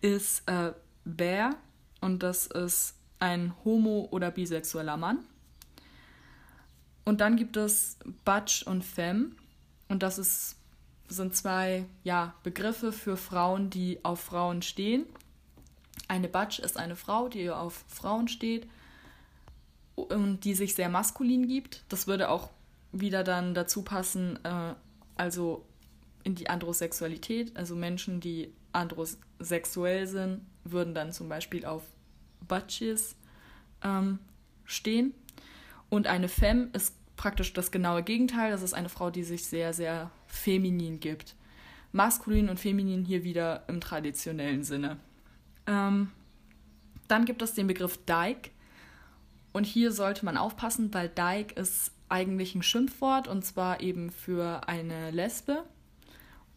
[0.00, 0.72] ist äh,
[1.04, 1.54] Bear
[2.00, 5.18] und das ist ein homo- oder bisexueller Mann.
[7.04, 9.32] Und dann gibt es Butch und Femme
[9.88, 10.56] und das ist,
[11.10, 15.04] sind zwei ja, Begriffe für Frauen, die auf Frauen stehen.
[16.08, 18.68] Eine Butch ist eine Frau, die auf Frauen steht
[19.96, 21.84] und die sich sehr maskulin gibt.
[21.88, 22.50] Das würde auch
[22.92, 24.74] wieder dann dazu passen, äh,
[25.16, 25.64] also
[26.22, 27.56] in die Androsexualität.
[27.56, 31.82] Also Menschen, die androsexuell sind, würden dann zum Beispiel auf
[32.46, 33.16] Butches
[33.82, 34.18] ähm,
[34.64, 35.14] stehen.
[35.88, 38.50] Und eine Femme ist praktisch das genaue Gegenteil.
[38.52, 41.36] Das ist eine Frau, die sich sehr, sehr feminin gibt.
[41.92, 44.98] maskulin und feminin hier wieder im traditionellen Sinne.
[45.66, 46.10] Ähm,
[47.08, 48.50] dann gibt es den Begriff Dyke.
[49.52, 54.68] Und hier sollte man aufpassen, weil Dyke ist eigentlich ein Schimpfwort und zwar eben für
[54.68, 55.64] eine Lesbe.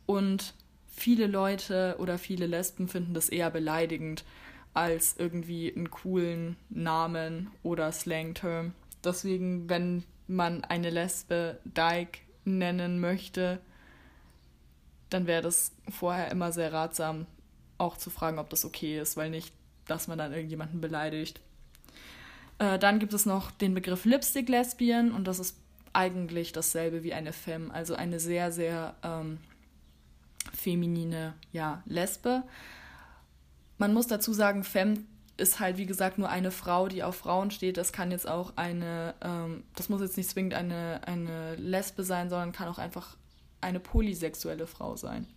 [0.05, 0.53] Und
[0.87, 4.23] viele Leute oder viele Lesben finden das eher beleidigend
[4.73, 8.73] als irgendwie einen coolen Namen oder Slangterm.
[9.03, 13.59] Deswegen, wenn man eine Lesbe Dyke nennen möchte,
[15.09, 17.25] dann wäre das vorher immer sehr ratsam,
[17.77, 19.53] auch zu fragen, ob das okay ist, weil nicht,
[19.87, 21.41] dass man dann irgendjemanden beleidigt.
[22.59, 25.57] Äh, dann gibt es noch den Begriff Lipstick Lesbian und das ist
[25.93, 29.37] eigentlich dasselbe wie eine Femme, also eine sehr, sehr ähm,
[30.53, 32.43] feminine ja, Lesbe.
[33.77, 34.99] Man muss dazu sagen, Femme
[35.43, 37.77] ist halt, wie gesagt, nur eine Frau, die auf Frauen steht.
[37.77, 42.29] Das kann jetzt auch eine, ähm, das muss jetzt nicht zwingend eine, eine Lesbe sein,
[42.29, 43.17] sondern kann auch einfach
[43.61, 45.27] eine polysexuelle Frau sein.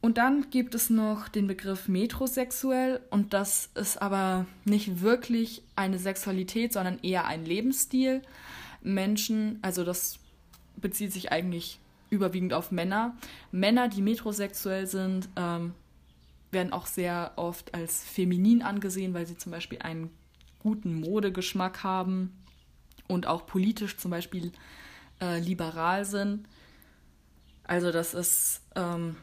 [0.00, 5.98] Und dann gibt es noch den Begriff metrosexuell und das ist aber nicht wirklich eine
[5.98, 8.22] Sexualität, sondern eher ein Lebensstil.
[8.82, 10.18] Menschen, also das
[10.76, 13.16] bezieht sich eigentlich überwiegend auf Männer.
[13.50, 15.74] Männer, die metrosexuell sind, ähm,
[16.56, 20.10] werden auch sehr oft als feminin angesehen, weil sie zum Beispiel einen
[20.58, 22.32] guten Modegeschmack haben
[23.08, 24.52] und auch politisch zum Beispiel
[25.20, 26.48] äh, liberal sind.
[27.64, 29.16] Also das ist ähm,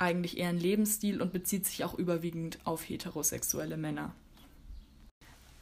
[0.00, 4.12] eigentlich eher ein Lebensstil und bezieht sich auch überwiegend auf heterosexuelle Männer.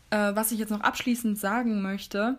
[0.09, 2.39] Äh, was ich jetzt noch abschließend sagen möchte,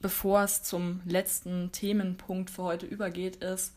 [0.00, 3.74] bevor es zum letzten Themenpunkt für heute übergeht, ist,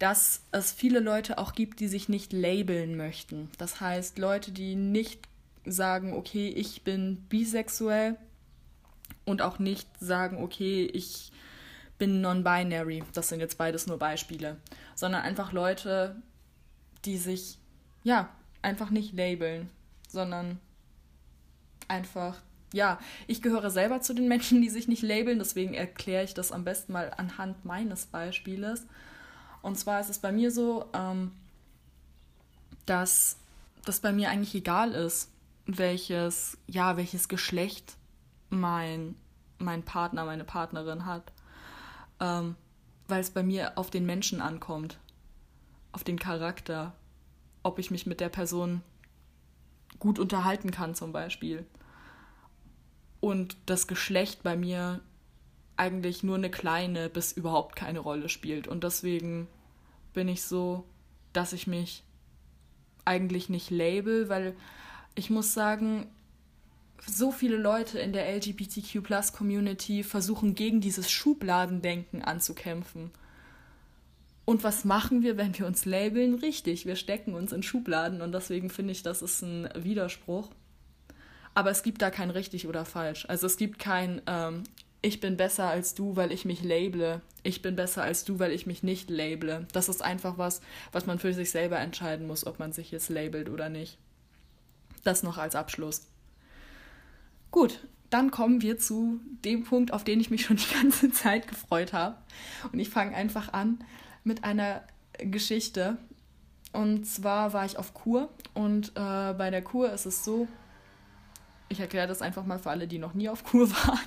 [0.00, 3.50] dass es viele Leute auch gibt, die sich nicht labeln möchten.
[3.58, 5.28] Das heißt, Leute, die nicht
[5.66, 8.16] sagen, okay, ich bin bisexuell
[9.26, 11.30] und auch nicht sagen, okay, ich
[11.98, 13.04] bin non-binary.
[13.12, 14.56] Das sind jetzt beides nur Beispiele.
[14.94, 16.16] Sondern einfach Leute,
[17.04, 17.58] die sich,
[18.02, 18.30] ja,
[18.62, 19.68] einfach nicht labeln,
[20.08, 20.58] sondern
[21.88, 22.40] einfach,
[22.72, 26.52] ja, ich gehöre selber zu den Menschen, die sich nicht labeln, deswegen erkläre ich das
[26.52, 28.86] am besten mal anhand meines Beispieles.
[29.62, 31.32] Und zwar ist es bei mir so, ähm,
[32.86, 33.36] dass
[33.84, 35.30] das bei mir eigentlich egal ist,
[35.66, 37.96] welches, ja, welches Geschlecht
[38.48, 39.14] mein,
[39.58, 41.32] mein Partner, meine Partnerin hat
[42.20, 42.54] ähm,
[43.08, 44.98] weil es bei mir auf den Menschen ankommt,
[45.92, 46.92] auf den Charakter,
[47.62, 48.82] ob ich mich mit der Person
[49.98, 51.66] gut unterhalten kann zum Beispiel.
[53.18, 55.00] Und das Geschlecht bei mir
[55.80, 58.68] eigentlich nur eine kleine bis überhaupt keine Rolle spielt.
[58.68, 59.48] Und deswegen
[60.12, 60.84] bin ich so,
[61.32, 62.04] dass ich mich
[63.06, 64.54] eigentlich nicht label, weil
[65.14, 66.06] ich muss sagen,
[67.06, 73.10] so viele Leute in der LGBTQ-Plus-Community versuchen gegen dieses Schubladendenken anzukämpfen.
[74.44, 76.34] Und was machen wir, wenn wir uns labeln?
[76.34, 80.50] Richtig, wir stecken uns in Schubladen und deswegen finde ich, das ist ein Widerspruch.
[81.54, 83.24] Aber es gibt da kein richtig oder falsch.
[83.28, 84.64] Also es gibt kein ähm,
[85.02, 87.22] ich bin besser als du, weil ich mich label.
[87.42, 89.66] Ich bin besser als du, weil ich mich nicht label.
[89.72, 90.60] Das ist einfach was,
[90.92, 93.98] was man für sich selber entscheiden muss, ob man sich jetzt labelt oder nicht.
[95.04, 96.06] Das noch als Abschluss.
[97.50, 97.80] Gut,
[98.10, 101.92] dann kommen wir zu dem Punkt, auf den ich mich schon die ganze Zeit gefreut
[101.92, 102.16] habe.
[102.72, 103.82] Und ich fange einfach an
[104.22, 104.82] mit einer
[105.18, 105.96] Geschichte.
[106.72, 110.46] Und zwar war ich auf Kur und äh, bei der Kur ist es so,
[111.68, 113.98] ich erkläre das einfach mal für alle, die noch nie auf Kur waren,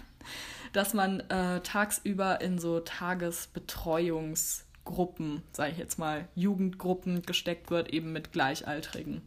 [0.74, 8.12] dass man äh, tagsüber in so Tagesbetreuungsgruppen, sage ich jetzt mal, Jugendgruppen gesteckt wird, eben
[8.12, 9.22] mit Gleichaltrigen.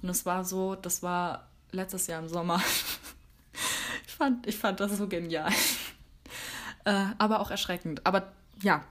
[0.00, 2.56] Und es war so, das war letztes Jahr im Sommer.
[4.06, 5.52] ich, fand, ich fand das so genial.
[6.84, 8.06] äh, aber auch erschreckend.
[8.06, 8.82] Aber ja,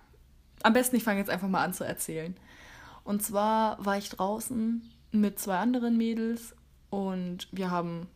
[0.64, 2.36] am besten ich fange jetzt einfach mal an zu erzählen.
[3.04, 4.82] Und zwar war ich draußen
[5.12, 6.56] mit zwei anderen Mädels
[6.90, 8.08] und wir haben,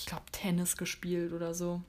[0.00, 1.82] ich glaube, Tennis gespielt oder so.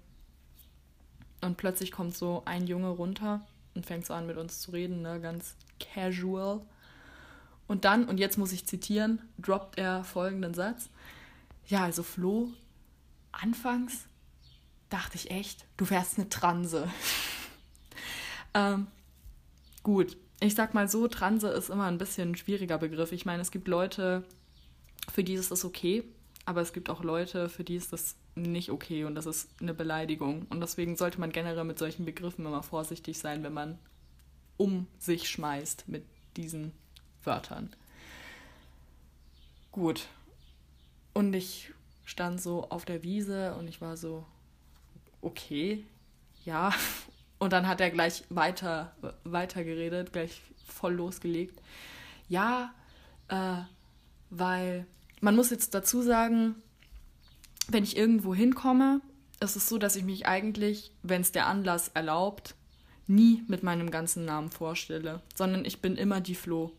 [1.40, 5.02] Und plötzlich kommt so ein Junge runter und fängt so an mit uns zu reden,
[5.02, 6.60] ne, ganz casual.
[7.68, 10.90] Und dann, und jetzt muss ich zitieren, droppt er folgenden Satz.
[11.68, 12.50] Ja, also Flo,
[13.32, 14.08] anfangs
[14.90, 16.92] dachte ich echt, du wärst eine Transe.
[18.54, 18.88] ähm,
[19.84, 23.14] gut, ich sag mal so, Transe ist immer ein bisschen ein schwieriger Begriff.
[23.14, 24.26] Ich meine, es gibt Leute,
[25.14, 26.04] für die ist das okay,
[26.46, 29.74] aber es gibt auch Leute, für die ist das nicht okay und das ist eine
[29.74, 30.48] Beleidigung.
[30.50, 33.78] Und deswegen sollte man generell mit solchen Begriffen immer vorsichtig sein, wenn man
[34.58, 36.04] um sich schmeißt mit
[36.38, 36.72] diesen
[37.24, 37.74] Wörtern.
[39.72, 40.08] Gut,
[41.14, 41.72] und ich
[42.06, 44.26] stand so auf der Wiese und ich war so,
[45.22, 45.84] okay,
[46.44, 46.74] ja,
[47.42, 48.92] Und dann hat er gleich weiter,
[49.24, 51.60] weiter geredet, gleich voll losgelegt.
[52.30, 52.72] Ja,
[53.30, 53.64] äh,
[54.30, 54.86] weil
[55.22, 56.56] man muss jetzt dazu sagen,
[57.68, 59.02] wenn ich irgendwo hinkomme,
[59.40, 62.56] ist es so, dass ich mich eigentlich, wenn es der Anlass erlaubt,
[63.08, 66.74] nie mit meinem ganzen Namen vorstelle, sondern ich bin immer die Flo.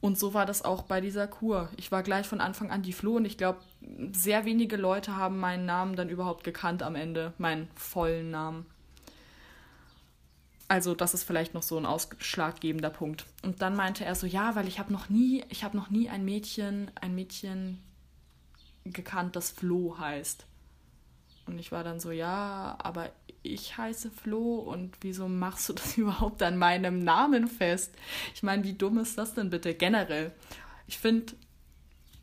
[0.00, 1.70] Und so war das auch bei dieser Kur.
[1.76, 3.60] Ich war gleich von Anfang an die Flo und ich glaube,
[4.12, 8.66] sehr wenige Leute haben meinen Namen dann überhaupt gekannt am Ende, meinen vollen Namen.
[10.68, 13.26] Also das ist vielleicht noch so ein ausschlaggebender Punkt.
[13.42, 16.08] Und dann meinte er so, ja, weil ich habe noch nie, ich habe noch nie
[16.08, 17.82] ein Mädchen, ein Mädchen
[18.84, 20.46] gekannt, das Flo heißt.
[21.46, 23.10] Und ich war dann so, ja, aber
[23.42, 27.94] ich heiße Flo und wieso machst du das überhaupt an meinem Namen fest?
[28.34, 30.32] Ich meine, wie dumm ist das denn bitte generell?
[30.86, 31.34] Ich finde,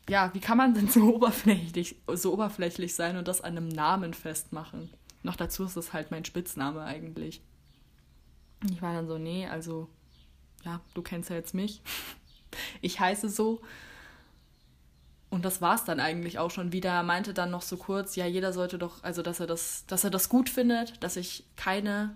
[0.08, 4.14] ja, wie kann man denn so oberflächlich, so oberflächlich sein und das an einem Namen
[4.14, 4.90] festmachen?
[5.22, 7.40] Noch dazu ist es halt mein Spitzname eigentlich.
[8.70, 9.88] Ich war dann so, nee, also,
[10.64, 11.82] ja, du kennst ja jetzt mich.
[12.80, 13.62] Ich heiße so.
[15.30, 16.90] Und das war es dann eigentlich auch schon wieder.
[16.90, 20.04] Er meinte dann noch so kurz, ja, jeder sollte doch, also dass er das, dass
[20.04, 22.14] er das gut findet, dass ich keine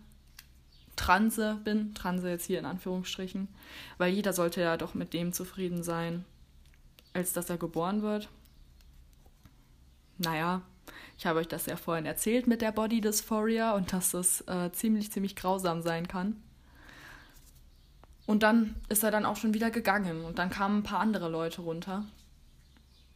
[0.96, 3.48] Transe bin, Transe jetzt hier in Anführungsstrichen,
[3.96, 6.24] weil jeder sollte ja doch mit dem zufrieden sein,
[7.14, 8.28] als dass er geboren wird.
[10.18, 10.62] Naja,
[11.18, 14.70] ich habe euch das ja vorhin erzählt mit der Body Dysphoria und dass das äh,
[14.72, 16.42] ziemlich, ziemlich grausam sein kann.
[18.26, 21.28] Und dann ist er dann auch schon wieder gegangen und dann kamen ein paar andere
[21.28, 22.04] Leute runter.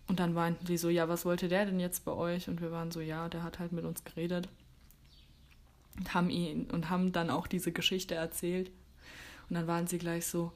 [0.06, 2.48] Und dann meinten die so, ja, was wollte der denn jetzt bei euch?
[2.48, 4.48] Und wir waren so, ja, der hat halt mit uns geredet.
[5.96, 8.70] Und haben ihn und haben dann auch diese Geschichte erzählt.
[9.48, 10.52] Und dann waren sie gleich so,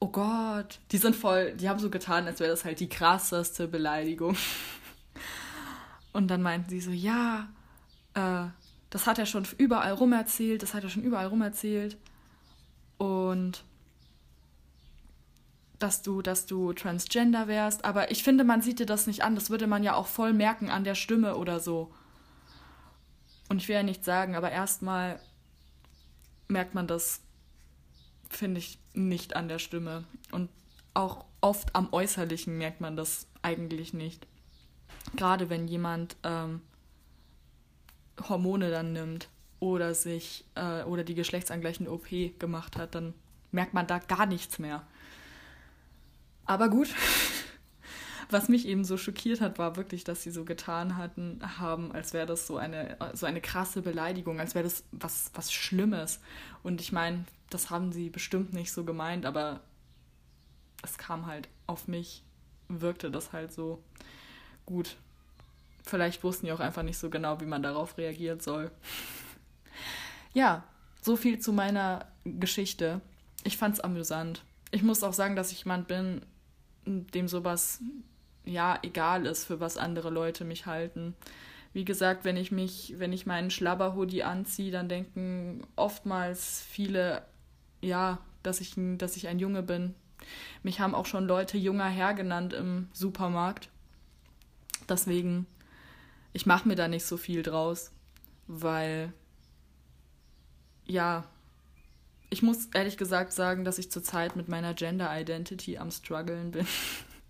[0.00, 3.68] oh Gott, die sind voll, die haben so getan, als wäre das halt die krasseste
[3.68, 4.36] Beleidigung.
[6.12, 7.48] Und dann meinten sie so, ja,
[8.14, 8.46] äh,
[8.90, 11.96] das hat er schon überall rum erzählt, das hat er schon überall rum erzählt.
[12.96, 13.64] Und
[15.78, 19.34] dass du, dass du transgender wärst, aber ich finde, man sieht dir das nicht an.
[19.34, 21.92] Das würde man ja auch voll merken an der Stimme oder so.
[23.48, 25.20] Und ich will ja nichts sagen, aber erstmal
[26.48, 27.20] merkt man das,
[28.28, 30.04] finde ich, nicht an der Stimme.
[30.32, 30.50] Und
[30.94, 34.26] auch oft am Äußerlichen merkt man das eigentlich nicht.
[35.16, 36.60] Gerade wenn jemand ähm,
[38.28, 39.28] Hormone dann nimmt
[39.60, 42.08] oder sich äh, oder die geschlechtsangleichende OP
[42.38, 43.14] gemacht hat, dann
[43.50, 44.86] merkt man da gar nichts mehr.
[46.44, 46.88] Aber gut.
[48.30, 52.12] Was mich eben so schockiert hat, war wirklich, dass sie so getan hatten, haben, als
[52.12, 56.20] wäre das so eine, so eine krasse Beleidigung, als wäre das was, was Schlimmes.
[56.62, 59.60] Und ich meine, das haben sie bestimmt nicht so gemeint, aber
[60.82, 62.22] es kam halt auf mich,
[62.68, 63.82] wirkte das halt so
[64.68, 64.96] gut.
[65.82, 68.70] Vielleicht wussten die auch einfach nicht so genau, wie man darauf reagieren soll.
[70.34, 70.62] ja,
[71.00, 73.00] so viel zu meiner Geschichte.
[73.44, 74.42] Ich fand's amüsant.
[74.70, 76.20] Ich muss auch sagen, dass ich jemand bin,
[76.84, 77.80] dem sowas
[78.44, 81.14] ja egal ist, für was andere Leute mich halten.
[81.72, 87.22] Wie gesagt, wenn ich mich, wenn ich meinen Schlabberhoodie anziehe, dann denken oftmals viele,
[87.80, 89.94] ja, dass ich, dass ich ein Junge bin.
[90.62, 93.70] Mich haben auch schon Leute junger Herr genannt im Supermarkt.
[94.88, 95.46] Deswegen
[96.32, 97.90] ich mache mir da nicht so viel draus,
[98.46, 99.12] weil
[100.86, 101.24] ja,
[102.30, 106.66] ich muss ehrlich gesagt sagen, dass ich zurzeit mit meiner Gender Identity am struggeln bin.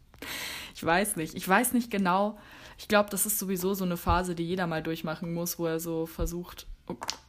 [0.74, 2.38] ich weiß nicht, ich weiß nicht genau.
[2.76, 5.80] Ich glaube, das ist sowieso so eine Phase, die jeder mal durchmachen muss, wo er
[5.80, 6.66] so versucht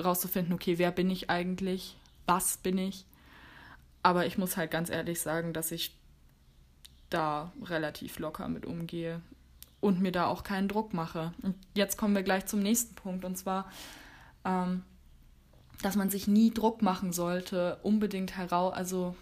[0.03, 1.97] rauszufinden, okay, wer bin ich eigentlich?
[2.25, 3.05] Was bin ich?
[4.03, 5.95] Aber ich muss halt ganz ehrlich sagen, dass ich
[7.09, 9.21] da relativ locker mit umgehe
[9.82, 11.34] und mir da auch keinen Druck mache.
[11.41, 13.71] Und jetzt kommen wir gleich zum nächsten Punkt und zwar,
[14.45, 14.84] ähm,
[15.82, 19.15] dass man sich nie Druck machen sollte, unbedingt heraus, also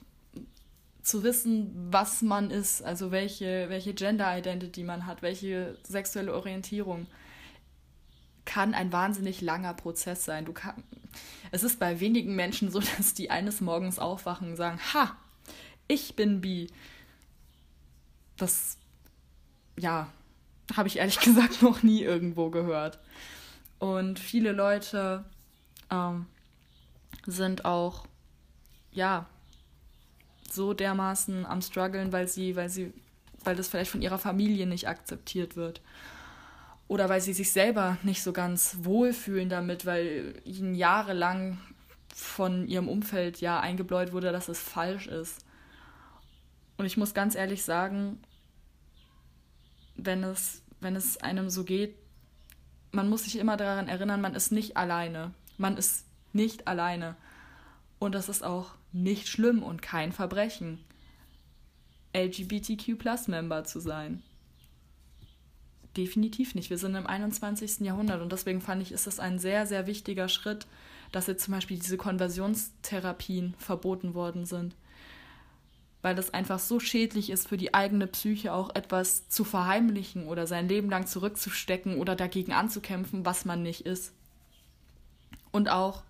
[1.04, 7.08] zu wissen, was man ist, also welche, welche Gender Identity man hat, welche sexuelle Orientierung,
[8.44, 10.46] kann ein wahnsinnig langer Prozess sein.
[10.46, 10.84] Du kann,
[11.52, 15.16] es ist bei wenigen Menschen so, dass die eines Morgens aufwachen und sagen, ha,
[15.88, 16.68] ich bin bi.
[18.36, 18.78] Das,
[19.80, 20.12] ja,
[20.76, 23.00] habe ich ehrlich gesagt noch nie irgendwo gehört.
[23.80, 25.24] Und viele Leute
[25.92, 26.26] ähm,
[27.26, 28.06] sind auch,
[28.92, 29.28] ja,
[30.52, 32.94] so dermaßen am struggeln, weil sie, weil sie,
[33.44, 35.82] weil das vielleicht von ihrer Familie nicht akzeptiert wird.
[36.88, 41.60] Oder weil sie sich selber nicht so ganz wohlfühlen damit, weil ihnen jahrelang
[42.16, 45.46] von ihrem Umfeld ja eingebläut wurde, dass es falsch ist.
[46.78, 48.20] Und ich muss ganz ehrlich sagen,
[49.98, 51.96] wenn es, wenn es einem so geht,
[52.92, 55.34] man muss sich immer daran erinnern, man ist nicht alleine.
[55.58, 57.16] Man ist Nicht alleine.
[58.00, 60.80] Und das ist auch nicht schlimm und kein Verbrechen,
[62.16, 64.22] LGBTQ-Plus-Member zu sein.
[65.96, 66.70] Definitiv nicht.
[66.70, 67.80] Wir sind im 21.
[67.80, 70.68] Jahrhundert und deswegen fand ich, ist es ein sehr, sehr wichtiger Schritt,
[71.12, 74.76] dass jetzt zum Beispiel diese Konversionstherapien verboten worden sind.
[76.08, 80.48] Weil das einfach so schädlich ist für die eigene Psyche, auch etwas zu verheimlichen oder
[80.48, 84.14] sein Leben lang zurückzustecken oder dagegen anzukämpfen, was man nicht ist.
[85.52, 86.04] Und auch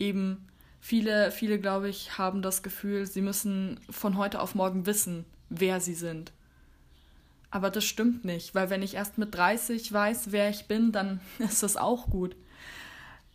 [0.00, 0.48] eben
[0.80, 5.78] viele, viele, glaube ich, haben das Gefühl, sie müssen von heute auf morgen wissen, wer
[5.78, 6.32] sie sind.
[7.52, 11.20] Aber das stimmt nicht, weil wenn ich erst mit 30 weiß, wer ich bin, dann
[11.38, 12.34] ist das auch gut.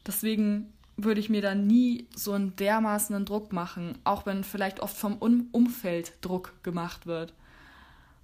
[0.05, 0.73] Deswegen
[1.03, 5.17] würde ich mir da nie so einen dermaßenen Druck machen, auch wenn vielleicht oft vom
[5.17, 7.33] um Umfeld Druck gemacht wird.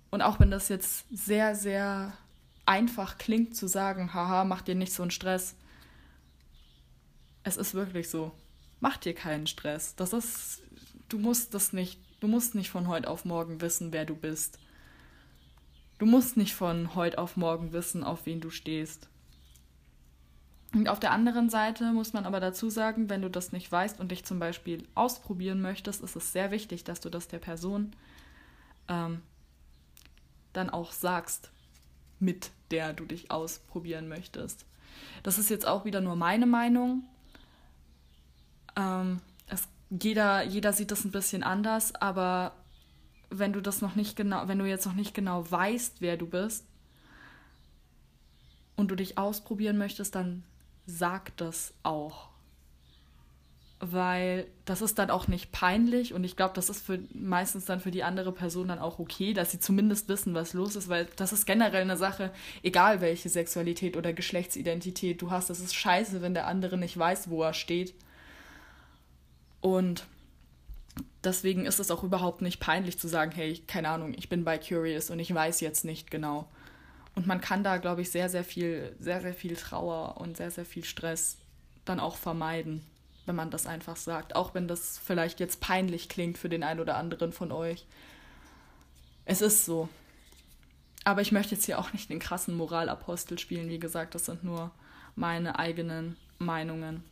[0.09, 2.13] Und auch wenn das jetzt sehr, sehr
[2.65, 5.55] einfach klingt zu sagen, haha, mach dir nicht so einen Stress.
[7.43, 8.32] Es ist wirklich so.
[8.80, 9.95] Mach dir keinen Stress.
[9.95, 10.61] Das ist,
[11.09, 14.59] du musst das nicht, du musst nicht von heute auf morgen wissen, wer du bist.
[15.97, 19.09] Du musst nicht von heute auf morgen wissen, auf wen du stehst.
[20.74, 23.99] Und auf der anderen Seite muss man aber dazu sagen, wenn du das nicht weißt
[23.99, 27.91] und dich zum Beispiel ausprobieren möchtest, ist es sehr wichtig, dass du das der Person
[28.89, 29.22] ähm,
[30.53, 31.51] dann auch sagst,
[32.20, 34.65] mit der du dich ausprobieren möchtest.
[35.24, 37.03] Das ist jetzt auch wieder nur meine Meinung.
[38.76, 42.53] Ähm, es, jeder, jeder sieht das ein bisschen anders, aber
[43.30, 46.28] wenn du das noch nicht genau, wenn du jetzt noch nicht genau weißt, wer du
[46.28, 46.65] bist
[48.76, 50.43] und du dich ausprobieren möchtest, dann
[50.88, 52.29] sag das auch.
[53.79, 57.79] Weil das ist dann auch nicht peinlich und ich glaube, das ist für meistens dann
[57.79, 61.07] für die andere Person dann auch okay, dass sie zumindest wissen, was los ist, weil
[61.17, 62.31] das ist generell eine Sache,
[62.63, 67.29] egal welche Sexualität oder Geschlechtsidentität du hast, das ist scheiße, wenn der andere nicht weiß,
[67.29, 67.93] wo er steht.
[69.61, 70.07] Und
[71.23, 74.57] deswegen ist es auch überhaupt nicht peinlich zu sagen, hey, keine Ahnung, ich bin bei
[74.57, 76.47] Curious und ich weiß jetzt nicht genau.
[77.18, 80.51] Und man kann da, glaube ich, sehr, sehr viel, sehr, sehr viel Trauer und sehr,
[80.51, 81.39] sehr viel Stress
[81.84, 82.86] dann auch vermeiden,
[83.26, 84.36] wenn man das einfach sagt.
[84.36, 87.88] Auch wenn das vielleicht jetzt peinlich klingt für den einen oder anderen von euch.
[89.26, 89.89] Es ist so.
[91.05, 93.68] Aber ich möchte jetzt hier auch nicht den krassen Moralapostel spielen.
[93.68, 94.70] Wie gesagt, das sind nur
[95.15, 97.03] meine eigenen Meinungen.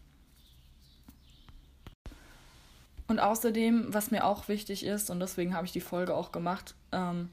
[3.08, 6.76] Und außerdem, was mir auch wichtig ist, und deswegen habe ich die Folge auch gemacht,
[6.92, 7.32] ähm,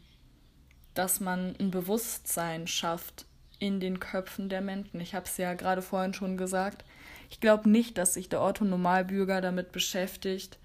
[0.95, 3.27] dass man ein Bewusstsein schafft
[3.59, 5.01] in den Köpfen der Menschen.
[5.01, 6.85] Ich habe es ja gerade vorhin schon gesagt.
[7.31, 10.59] Ich glaube nicht, dass sich der Otto-Normalbürger damit beschäftigt,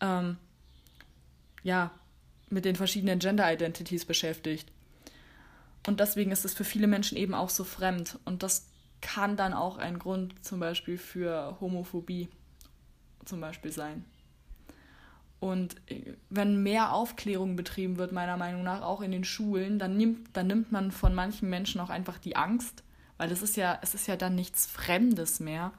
[0.00, 0.36] ähm,
[1.62, 1.90] ja,
[2.48, 4.70] mit den verschiedenen Gender Identities beschäftigt.
[5.86, 8.18] Und deswegen ist es für viele Menschen eben auch so fremd.
[8.24, 8.66] Und das
[9.00, 12.28] kann dann auch ein Grund zum Beispiel für Homophobie
[13.24, 14.04] zum Beispiel sein.
[15.40, 19.96] Und äh, wenn mehr Aufklärung betrieben wird, meiner Meinung nach, auch in den Schulen, dann
[19.96, 22.82] nimmt, dann nimmt man von manchen Menschen auch einfach die Angst,
[23.18, 25.72] weil es ist ja, es ist ja dann nichts Fremdes mehr.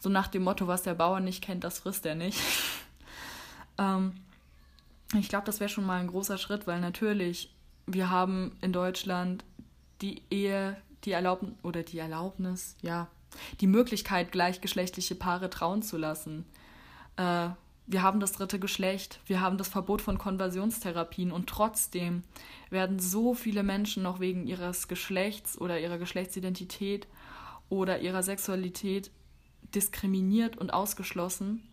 [0.00, 2.38] So nach dem Motto, was der Bauer nicht kennt, das frisst er nicht.
[3.78, 4.12] ähm,
[5.18, 7.54] ich glaube, das wäre schon mal ein großer Schritt, weil natürlich,
[7.86, 9.44] wir haben in Deutschland
[10.02, 13.08] die Ehe, die Erlaubnis oder die Erlaubnis, ja,
[13.60, 16.44] die Möglichkeit, gleichgeschlechtliche Paare trauen zu lassen.
[17.16, 17.48] Äh,
[17.90, 22.22] wir haben das dritte Geschlecht, wir haben das Verbot von Konversionstherapien und trotzdem
[22.68, 27.08] werden so viele Menschen noch wegen ihres Geschlechts oder ihrer Geschlechtsidentität
[27.70, 29.10] oder ihrer Sexualität
[29.74, 31.66] diskriminiert und ausgeschlossen.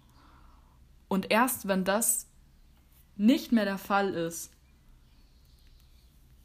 [1.10, 2.28] Und erst wenn das
[3.18, 4.52] nicht mehr der Fall ist,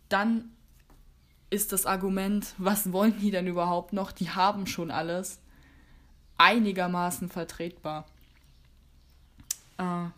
[0.09, 0.51] dann
[1.49, 5.41] ist das Argument, was wollen die denn überhaupt noch, die haben schon alles,
[6.39, 8.07] einigermaßen vertretbar.
[9.81, 10.11] Äh,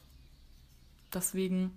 [1.14, 1.70] deswegen,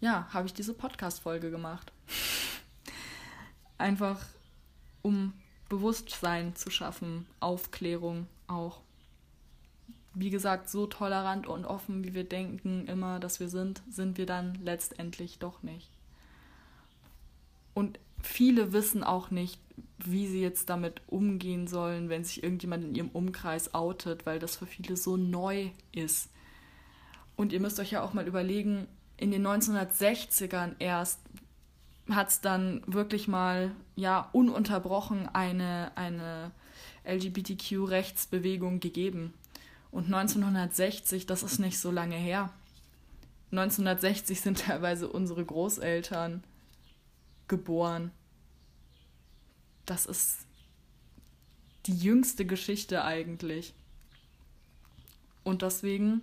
[0.00, 1.92] ja, habe ich diese Podcast-Folge gemacht.
[3.78, 4.24] Einfach,
[5.02, 5.34] um
[5.68, 8.80] Bewusstsein zu schaffen, Aufklärung auch.
[10.14, 14.24] Wie gesagt, so tolerant und offen, wie wir denken immer, dass wir sind, sind wir
[14.24, 15.90] dann letztendlich doch nicht.
[17.74, 19.60] Und viele wissen auch nicht,
[19.98, 24.56] wie sie jetzt damit umgehen sollen, wenn sich irgendjemand in ihrem Umkreis outet, weil das
[24.56, 26.30] für viele so neu ist.
[27.36, 31.20] Und ihr müsst euch ja auch mal überlegen, in den 1960ern erst
[32.10, 36.52] hat es dann wirklich mal ja ununterbrochen eine, eine
[37.04, 39.34] LGBTQ-Rechtsbewegung gegeben.
[39.90, 42.50] Und 1960, das ist nicht so lange her.
[43.52, 46.44] 1960 sind teilweise unsere Großeltern
[47.48, 48.10] geboren.
[49.84, 50.38] Das ist
[51.86, 53.72] die jüngste Geschichte eigentlich.
[55.44, 56.22] Und deswegen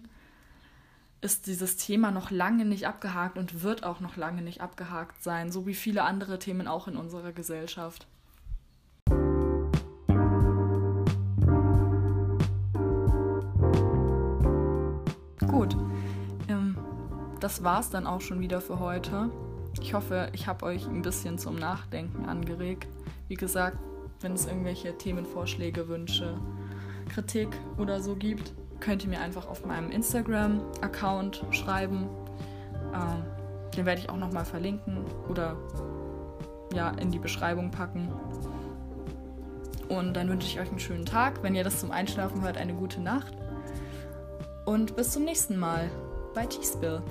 [1.24, 5.52] ist dieses Thema noch lange nicht abgehakt und wird auch noch lange nicht abgehakt sein,
[5.52, 8.08] so wie viele andere Themen auch in unserer Gesellschaft.
[15.48, 15.78] Gut,
[16.50, 16.78] ähm,
[17.40, 19.30] das war's dann auch schon wieder für heute.
[19.82, 22.88] Ich hoffe, ich habe euch ein bisschen zum Nachdenken angeregt.
[23.30, 23.78] Wie gesagt,
[24.20, 26.38] wenn es irgendwelche Themenvorschläge, Wünsche,
[27.08, 28.54] Kritik oder so gibt,
[28.84, 32.10] könnt ihr mir einfach auf meinem Instagram-Account schreiben.
[32.94, 33.24] Ähm,
[33.76, 34.98] den werde ich auch nochmal verlinken
[35.30, 35.56] oder
[36.74, 38.12] ja, in die Beschreibung packen.
[39.88, 41.42] Und dann wünsche ich euch einen schönen Tag.
[41.44, 43.34] Wenn ihr das zum Einschlafen hört, eine gute Nacht.
[44.66, 45.90] Und bis zum nächsten Mal
[46.34, 47.02] bei T-Spill.